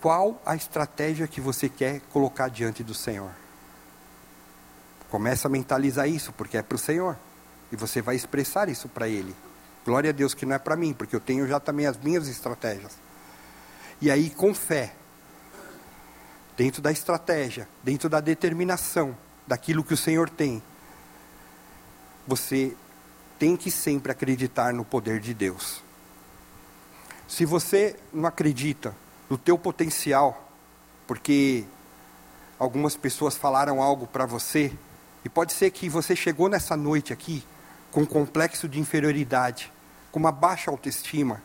Qual 0.00 0.40
a 0.46 0.56
estratégia 0.56 1.26
que 1.26 1.40
você 1.40 1.68
quer 1.68 2.00
colocar 2.12 2.48
diante 2.48 2.82
do 2.82 2.94
Senhor? 2.94 3.30
Começa 5.10 5.48
a 5.48 5.50
mentalizar 5.50 6.08
isso, 6.08 6.32
porque 6.32 6.56
é 6.56 6.62
para 6.62 6.76
o 6.76 6.78
Senhor. 6.78 7.18
E 7.70 7.76
você 7.76 8.00
vai 8.00 8.16
expressar 8.16 8.68
isso 8.68 8.88
para 8.88 9.08
Ele. 9.08 9.34
Glória 9.84 10.10
a 10.10 10.12
Deus 10.12 10.32
que 10.32 10.46
não 10.46 10.54
é 10.54 10.58
para 10.58 10.76
mim, 10.76 10.94
porque 10.94 11.14
eu 11.14 11.20
tenho 11.20 11.46
já 11.46 11.60
também 11.60 11.86
as 11.86 11.98
minhas 11.98 12.28
estratégias. 12.28 12.92
E 14.00 14.10
aí, 14.10 14.30
com 14.30 14.54
fé, 14.54 14.94
dentro 16.60 16.82
da 16.82 16.92
estratégia, 16.92 17.66
dentro 17.82 18.06
da 18.06 18.20
determinação, 18.20 19.16
daquilo 19.46 19.82
que 19.82 19.94
o 19.94 19.96
Senhor 19.96 20.28
tem, 20.28 20.62
você 22.26 22.76
tem 23.38 23.56
que 23.56 23.70
sempre 23.70 24.12
acreditar 24.12 24.70
no 24.74 24.84
poder 24.84 25.20
de 25.20 25.32
Deus. 25.32 25.82
Se 27.26 27.46
você 27.46 27.96
não 28.12 28.26
acredita 28.26 28.94
no 29.30 29.38
teu 29.38 29.56
potencial, 29.56 30.50
porque 31.06 31.64
algumas 32.58 32.94
pessoas 32.94 33.38
falaram 33.38 33.80
algo 33.80 34.06
para 34.06 34.26
você, 34.26 34.70
e 35.24 35.30
pode 35.30 35.54
ser 35.54 35.70
que 35.70 35.88
você 35.88 36.14
chegou 36.14 36.46
nessa 36.46 36.76
noite 36.76 37.10
aqui 37.10 37.42
com 37.90 38.02
um 38.02 38.06
complexo 38.06 38.68
de 38.68 38.78
inferioridade, 38.78 39.72
com 40.12 40.20
uma 40.20 40.30
baixa 40.30 40.70
autoestima. 40.70 41.40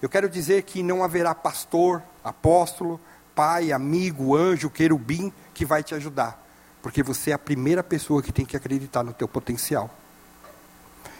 Eu 0.00 0.08
quero 0.08 0.30
dizer 0.30 0.62
que 0.62 0.82
não 0.82 1.04
haverá 1.04 1.34
pastor, 1.34 2.02
apóstolo, 2.24 2.98
pai, 3.38 3.70
amigo, 3.70 4.36
anjo, 4.36 4.68
querubim 4.68 5.32
que 5.54 5.64
vai 5.64 5.80
te 5.80 5.94
ajudar, 5.94 6.44
porque 6.82 7.04
você 7.04 7.30
é 7.30 7.34
a 7.34 7.38
primeira 7.38 7.84
pessoa 7.84 8.20
que 8.20 8.32
tem 8.32 8.44
que 8.44 8.56
acreditar 8.56 9.04
no 9.04 9.12
teu 9.12 9.28
potencial. 9.28 9.88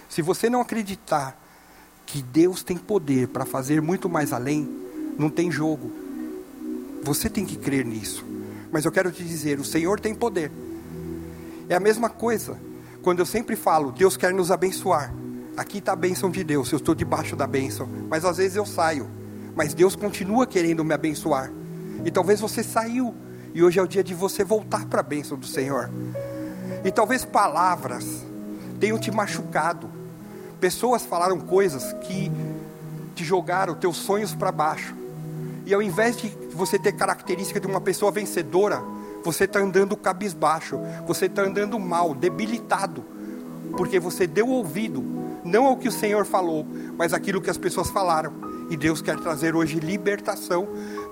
Se 0.08 0.20
você 0.20 0.50
não 0.50 0.60
acreditar 0.60 1.40
que 2.04 2.20
Deus 2.20 2.64
tem 2.64 2.76
poder 2.76 3.28
para 3.28 3.46
fazer 3.46 3.80
muito 3.80 4.08
mais 4.08 4.32
além, 4.32 4.68
não 5.16 5.30
tem 5.30 5.48
jogo. 5.48 5.92
Você 7.04 7.30
tem 7.30 7.46
que 7.46 7.56
crer 7.56 7.84
nisso. 7.84 8.24
Mas 8.72 8.84
eu 8.84 8.90
quero 8.90 9.12
te 9.12 9.22
dizer, 9.22 9.60
o 9.60 9.64
Senhor 9.64 10.00
tem 10.00 10.12
poder. 10.12 10.50
É 11.68 11.76
a 11.76 11.80
mesma 11.80 12.10
coisa. 12.10 12.58
Quando 13.00 13.20
eu 13.20 13.26
sempre 13.26 13.54
falo, 13.54 13.92
Deus 13.92 14.16
quer 14.16 14.34
nos 14.34 14.50
abençoar. 14.50 15.14
Aqui 15.56 15.78
está 15.78 15.92
a 15.92 15.96
bênção 15.96 16.32
de 16.32 16.42
Deus, 16.42 16.72
eu 16.72 16.78
estou 16.78 16.96
debaixo 16.96 17.36
da 17.36 17.46
bênção. 17.46 17.88
Mas 18.10 18.24
às 18.24 18.38
vezes 18.38 18.56
eu 18.56 18.66
saio. 18.66 19.08
Mas 19.54 19.72
Deus 19.72 19.94
continua 19.94 20.48
querendo 20.48 20.84
me 20.84 20.94
abençoar. 20.94 21.52
E 22.05 22.11
talvez 22.11 22.40
você 22.40 22.62
saiu. 22.62 23.14
E 23.55 23.62
hoje 23.62 23.78
é 23.78 23.82
o 23.82 23.88
dia 23.88 24.05
de 24.05 24.14
você 24.14 24.44
voltar 24.44 24.86
para 24.86 25.01
a 25.01 25.03
bênção 25.03 25.38
do 25.38 25.46
Senhor. 25.46 25.90
E 26.84 26.90
talvez 26.90 27.24
palavras 27.24 28.24
tenham 28.78 28.99
te 28.99 29.11
machucado. 29.11 29.90
Pessoas 30.61 31.05
falaram 31.05 31.40
coisas 31.40 31.92
que 32.05 32.30
te 33.14 33.24
jogaram 33.24 33.74
teus 33.74 33.96
sonhos 33.96 34.34
para 34.34 34.53
baixo. 34.53 34.94
E 35.66 35.74
ao 35.74 35.82
invés 35.82 36.16
de 36.16 36.28
você 36.53 36.78
ter 36.78 36.92
característica 36.92 37.61
de 37.61 37.66
uma 37.66 37.80
pessoa 37.80 38.11
vencedora, 38.11 38.82
você 39.24 39.44
está 39.44 39.59
andando 39.61 39.96
cabisbaixo, 39.96 40.78
você 41.07 41.26
está 41.26 41.42
andando 41.42 41.78
mal, 41.78 42.14
debilitado, 42.14 43.05
porque 43.76 44.01
você 44.01 44.26
deu 44.26 44.49
ouvido, 44.49 45.05
não 45.44 45.66
ao 45.66 45.76
que 45.76 45.88
o 45.88 45.92
Senhor 45.92 46.24
falou, 46.24 46.66
mas 46.96 47.12
aquilo 47.12 47.40
que 47.40 47.51
as 47.51 47.59
pessoas 47.59 47.90
falaram. 47.90 48.32
E 48.70 48.76
Deus 48.76 49.01
quer 49.01 49.18
trazer 49.18 49.57
hoje 49.57 49.80
libertação 49.80 50.68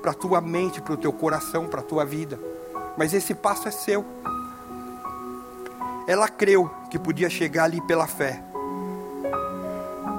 para 0.07 0.13
a 0.13 0.15
tua 0.15 0.41
mente, 0.41 0.81
para 0.81 0.95
o 0.95 0.97
teu 0.97 1.13
coração, 1.13 1.67
para 1.67 1.81
a 1.81 1.83
tua 1.83 2.05
vida. 2.05 2.39
Mas 2.97 3.13
esse 3.13 3.35
passo 3.35 3.67
é 3.67 3.73
seu. 3.73 4.05
Ela 6.07 6.29
creu 6.29 6.71
que 6.89 6.97
podia 6.97 7.29
chegar 7.29 7.65
ali 7.65 7.81
pela 7.81 8.07
fé. 8.07 8.41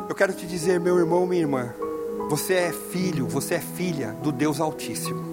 Eu 0.09 0.13
quero 0.13 0.33
te 0.33 0.45
dizer, 0.45 0.77
meu 0.77 0.99
irmão, 0.99 1.25
minha 1.25 1.39
irmã, 1.39 1.73
você 2.29 2.55
é 2.55 2.73
filho, 2.73 3.27
você 3.27 3.53
é 3.53 3.61
filha 3.61 4.11
do 4.21 4.29
Deus 4.29 4.59
Altíssimo. 4.59 5.23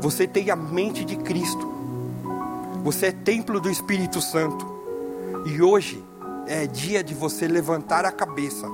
Você 0.00 0.28
tem 0.28 0.48
a 0.52 0.54
mente 0.54 1.04
de 1.04 1.16
Cristo. 1.16 1.68
Você 2.84 3.06
é 3.06 3.12
templo 3.12 3.60
do 3.60 3.68
Espírito 3.68 4.20
Santo. 4.20 4.64
E 5.44 5.60
hoje 5.60 6.04
é 6.46 6.68
dia 6.68 7.02
de 7.02 7.14
você 7.14 7.48
levantar 7.48 8.04
a 8.04 8.12
cabeça 8.12 8.68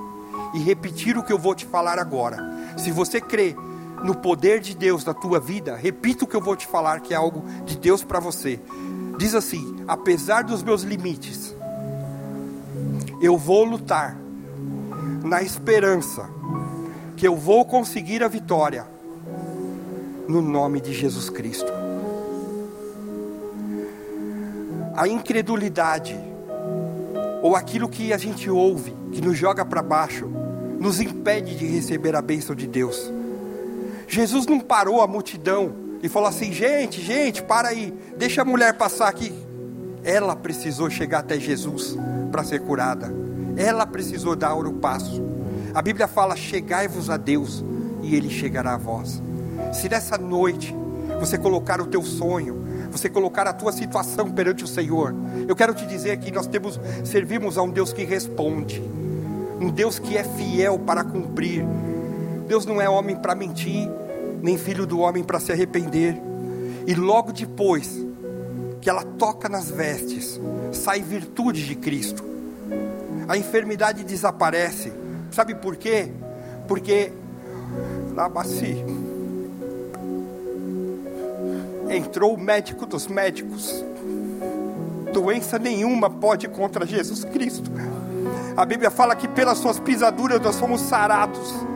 e 0.53 0.59
repetir 0.59 1.17
o 1.17 1.23
que 1.23 1.33
eu 1.33 1.39
vou 1.39 1.55
te 1.55 1.65
falar 1.65 1.97
agora. 1.97 2.37
Se 2.77 2.91
você 2.91 3.19
crê 3.19 3.55
no 4.03 4.13
poder 4.15 4.59
de 4.59 4.75
Deus 4.75 5.05
na 5.05 5.13
tua 5.13 5.39
vida, 5.39 5.75
repita 5.75 6.25
o 6.25 6.27
que 6.27 6.35
eu 6.35 6.41
vou 6.41 6.55
te 6.55 6.67
falar, 6.67 6.99
que 6.99 7.13
é 7.13 7.17
algo 7.17 7.43
de 7.65 7.77
Deus 7.77 8.03
para 8.03 8.19
você. 8.19 8.59
Diz 9.17 9.33
assim: 9.33 9.77
apesar 9.87 10.43
dos 10.43 10.61
meus 10.61 10.83
limites, 10.83 11.55
eu 13.21 13.37
vou 13.37 13.63
lutar 13.63 14.17
na 15.23 15.41
esperança 15.41 16.29
que 17.15 17.25
eu 17.25 17.37
vou 17.37 17.63
conseguir 17.63 18.21
a 18.23 18.27
vitória 18.27 18.85
no 20.27 20.41
nome 20.41 20.81
de 20.81 20.93
Jesus 20.93 21.29
Cristo. 21.29 21.71
A 24.95 25.07
incredulidade 25.07 26.19
ou 27.41 27.55
aquilo 27.55 27.89
que 27.89 28.13
a 28.13 28.17
gente 28.17 28.49
ouve, 28.49 28.93
que 29.11 29.21
nos 29.21 29.37
joga 29.37 29.65
para 29.65 29.81
baixo, 29.81 30.29
nos 30.79 30.99
impede 30.99 31.55
de 31.55 31.65
receber 31.65 32.15
a 32.15 32.21
bênção 32.21 32.55
de 32.55 32.67
Deus. 32.67 33.11
Jesus 34.13 34.45
não 34.45 34.59
parou 34.59 35.01
a 35.01 35.07
multidão 35.07 35.73
e 36.03 36.07
falou 36.07 36.29
assim: 36.29 36.53
gente, 36.53 37.01
gente, 37.01 37.41
para 37.41 37.69
aí, 37.69 37.91
deixa 38.15 38.43
a 38.43 38.45
mulher 38.45 38.75
passar 38.75 39.07
aqui. 39.07 39.33
Ela 40.03 40.35
precisou 40.35 40.87
chegar 40.87 41.19
até 41.19 41.39
Jesus 41.39 41.97
para 42.31 42.43
ser 42.43 42.61
curada. 42.61 43.11
Ela 43.57 43.87
precisou 43.87 44.35
dar 44.35 44.53
o 44.53 44.73
passo. 44.73 45.19
A 45.73 45.81
Bíblia 45.81 46.07
fala: 46.07 46.35
chegai-vos 46.35 47.09
a 47.09 47.17
Deus 47.17 47.65
e 48.03 48.15
Ele 48.15 48.29
chegará 48.29 48.75
a 48.75 48.77
vós. 48.77 49.19
Se 49.73 49.89
nessa 49.89 50.15
noite 50.15 50.75
você 51.19 51.35
colocar 51.35 51.81
o 51.81 51.87
teu 51.87 52.03
sonho, 52.03 52.63
você 52.91 53.09
colocar 53.09 53.47
a 53.47 53.53
tua 53.53 53.71
situação 53.71 54.29
perante 54.29 54.63
o 54.63 54.67
Senhor, 54.67 55.15
eu 55.47 55.55
quero 55.55 55.73
te 55.73 55.87
dizer 55.87 56.19
que 56.19 56.31
nós 56.31 56.45
temos 56.45 56.79
servimos 57.03 57.57
a 57.57 57.63
um 57.63 57.69
Deus 57.71 57.91
que 57.91 58.03
responde, 58.03 58.79
um 59.59 59.71
Deus 59.71 59.97
que 59.97 60.15
é 60.15 60.23
fiel 60.23 60.77
para 60.77 61.03
cumprir. 61.03 61.65
Deus 62.47 62.65
não 62.65 62.79
é 62.79 62.87
homem 62.87 63.15
para 63.15 63.33
mentir, 63.33 63.89
nem 64.43 64.57
filho 64.57 64.85
do 64.85 64.99
homem 64.99 65.23
para 65.23 65.39
se 65.39 65.53
arrepender. 65.53 66.21
E 66.85 66.93
logo 66.93 67.31
depois 67.31 68.05
que 68.81 68.89
ela 68.89 69.03
toca 69.03 69.47
nas 69.47 69.71
vestes, 69.71 70.37
sai 70.73 71.01
virtude 71.01 71.65
de 71.65 71.75
Cristo. 71.75 72.21
A 73.25 73.37
enfermidade 73.37 74.03
desaparece. 74.03 74.91
Sabe 75.31 75.55
por 75.55 75.77
quê? 75.77 76.11
Porque 76.67 77.13
Labaci 78.13 78.83
entrou 81.89 82.33
o 82.33 82.39
médico 82.39 82.85
dos 82.85 83.07
médicos. 83.07 83.81
Doença 85.13 85.57
nenhuma 85.57 86.09
pode 86.09 86.49
contra 86.49 86.85
Jesus 86.85 87.23
Cristo. 87.23 87.71
A 88.57 88.65
Bíblia 88.65 88.91
fala 88.91 89.15
que 89.15 89.27
pelas 89.27 89.57
suas 89.59 89.79
pisaduras 89.79 90.41
nós 90.41 90.59
fomos 90.59 90.81
sarados. 90.81 91.72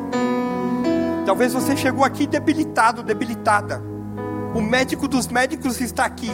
Talvez 1.28 1.52
você 1.52 1.76
chegou 1.76 2.06
aqui 2.06 2.26
debilitado, 2.26 3.04
debilitada. 3.04 3.84
O 4.56 4.62
médico 4.62 5.10
dos 5.10 5.28
médicos 5.28 5.82
está 5.82 6.06
aqui 6.06 6.32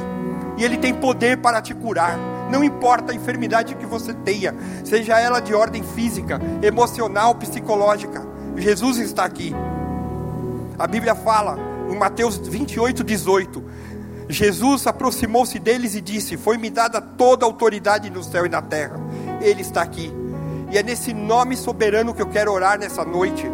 e 0.56 0.64
ele 0.64 0.78
tem 0.78 0.94
poder 0.94 1.38
para 1.38 1.60
te 1.64 1.74
curar. 1.74 2.16
Não 2.52 2.64
importa 2.64 3.12
a 3.12 3.16
enfermidade 3.16 3.74
que 3.74 3.88
você 3.88 4.14
tenha, 4.14 4.54
seja 4.86 5.20
ela 5.20 5.40
de 5.40 5.52
ordem 5.52 5.82
física, 5.82 6.40
emocional, 6.62 7.34
psicológica. 7.34 8.22
Jesus 8.56 9.00
está 9.00 9.26
aqui. 9.26 9.52
A 10.78 10.86
Bíblia 10.86 11.16
fala 11.16 11.58
em 11.90 11.98
Mateus 11.98 12.38
28, 12.38 13.04
18: 13.04 13.64
Jesus 14.30 14.86
aproximou-se 14.86 15.58
deles 15.58 15.96
e 15.96 16.02
disse: 16.02 16.38
Foi-me 16.38 16.70
dada 16.70 17.02
toda 17.02 17.44
a 17.44 17.50
autoridade 17.50 18.12
no 18.12 18.24
céu 18.24 18.46
e 18.46 18.50
na 18.50 18.62
terra. 18.62 18.98
Ele 19.42 19.62
está 19.64 19.82
aqui. 19.82 20.14
E 20.70 20.78
é 20.78 20.84
nesse 20.84 21.16
nome 21.16 21.58
soberano 21.58 22.14
que 22.14 22.22
eu 22.22 22.30
quero 22.30 22.52
orar 22.52 22.78
nessa 22.78 23.04
noite. 23.04 23.50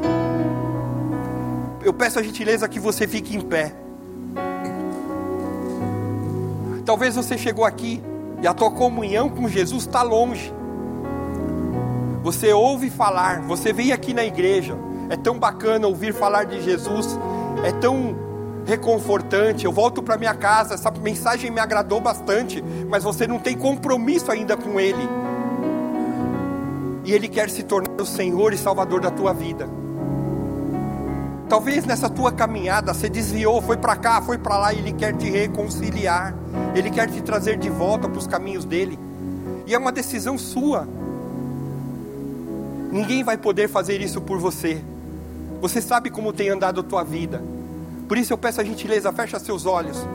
Eu 1.81 1.93
peço 1.93 2.19
a 2.19 2.23
gentileza 2.23 2.67
que 2.67 2.79
você 2.79 3.07
fique 3.07 3.35
em 3.35 3.41
pé. 3.41 3.73
Talvez 6.85 7.15
você 7.15 7.37
chegou 7.37 7.63
aqui 7.63 8.01
e 8.41 8.47
a 8.47 8.53
tua 8.53 8.71
comunhão 8.71 9.29
com 9.29 9.47
Jesus 9.47 9.83
está 9.83 10.01
longe. 10.01 10.53
Você 12.21 12.51
ouve 12.51 12.89
falar, 12.89 13.41
você 13.41 13.71
vem 13.71 13.91
aqui 13.91 14.13
na 14.13 14.25
igreja. 14.25 14.75
É 15.09 15.15
tão 15.15 15.39
bacana 15.39 15.87
ouvir 15.87 16.13
falar 16.13 16.43
de 16.43 16.61
Jesus, 16.61 17.17
é 17.63 17.71
tão 17.71 18.15
reconfortante. 18.65 19.65
Eu 19.65 19.71
volto 19.71 20.03
para 20.03 20.17
minha 20.17 20.33
casa, 20.33 20.73
essa 20.73 20.91
mensagem 20.91 21.49
me 21.49 21.59
agradou 21.59 22.01
bastante, 22.01 22.63
mas 22.87 23.03
você 23.03 23.25
não 23.25 23.39
tem 23.39 23.57
compromisso 23.57 24.31
ainda 24.31 24.57
com 24.57 24.79
Ele. 24.79 25.09
E 27.05 27.13
Ele 27.13 27.27
quer 27.27 27.49
se 27.49 27.63
tornar 27.63 28.01
o 28.01 28.05
Senhor 28.05 28.53
e 28.53 28.57
Salvador 28.57 28.99
da 28.99 29.09
tua 29.09 29.33
vida. 29.33 29.67
Talvez 31.49 31.83
nessa 31.83 32.07
tua 32.07 32.31
caminhada 32.31 32.93
você 32.93 33.09
desviou, 33.09 33.59
foi 33.59 33.75
para 33.75 33.95
cá, 33.95 34.21
foi 34.21 34.37
para 34.37 34.55
lá, 34.55 34.71
e 34.71 34.77
Ele 34.77 34.93
quer 34.93 35.17
te 35.17 35.27
reconciliar, 35.27 36.37
Ele 36.75 36.91
quer 36.91 37.09
te 37.09 37.21
trazer 37.23 37.57
de 37.57 37.71
volta 37.71 38.07
para 38.07 38.19
os 38.19 38.27
caminhos 38.27 38.65
dele, 38.65 38.99
e 39.65 39.73
é 39.73 39.77
uma 39.77 39.91
decisão 39.91 40.37
sua. 40.37 40.87
Ninguém 42.91 43.23
vai 43.23 43.35
poder 43.35 43.67
fazer 43.67 43.99
isso 43.99 44.21
por 44.21 44.37
você. 44.37 44.83
Você 45.59 45.81
sabe 45.81 46.11
como 46.11 46.31
tem 46.31 46.49
andado 46.49 46.81
a 46.81 46.83
tua 46.83 47.03
vida. 47.03 47.41
Por 48.07 48.17
isso 48.17 48.31
eu 48.31 48.37
peço 48.37 48.61
a 48.61 48.63
gentileza, 48.63 49.11
fecha 49.11 49.39
seus 49.39 49.65
olhos. 49.65 50.07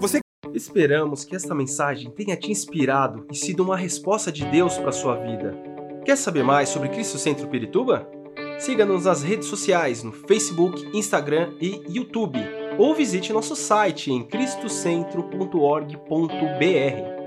Você 0.00 0.20
Esperamos 0.52 1.24
que 1.24 1.36
esta 1.36 1.54
mensagem 1.54 2.10
tenha 2.10 2.36
te 2.36 2.50
inspirado 2.50 3.24
e 3.30 3.36
sido 3.36 3.62
uma 3.62 3.76
resposta 3.76 4.32
de 4.32 4.44
Deus 4.44 4.76
para 4.76 4.90
sua 4.90 5.14
vida. 5.14 5.56
Quer 6.04 6.16
saber 6.16 6.42
mais 6.42 6.68
sobre 6.68 6.88
Cristo 6.88 7.18
Centro 7.18 7.46
Pirituba? 7.46 8.19
Siga-nos 8.60 9.06
nas 9.06 9.22
redes 9.22 9.48
sociais 9.48 10.02
no 10.02 10.12
Facebook, 10.12 10.86
Instagram 10.92 11.54
e 11.60 11.82
YouTube, 11.88 12.38
ou 12.78 12.94
visite 12.94 13.32
nosso 13.32 13.56
site 13.56 14.12
em 14.12 14.22
cristocentro.org.br. 14.22 17.19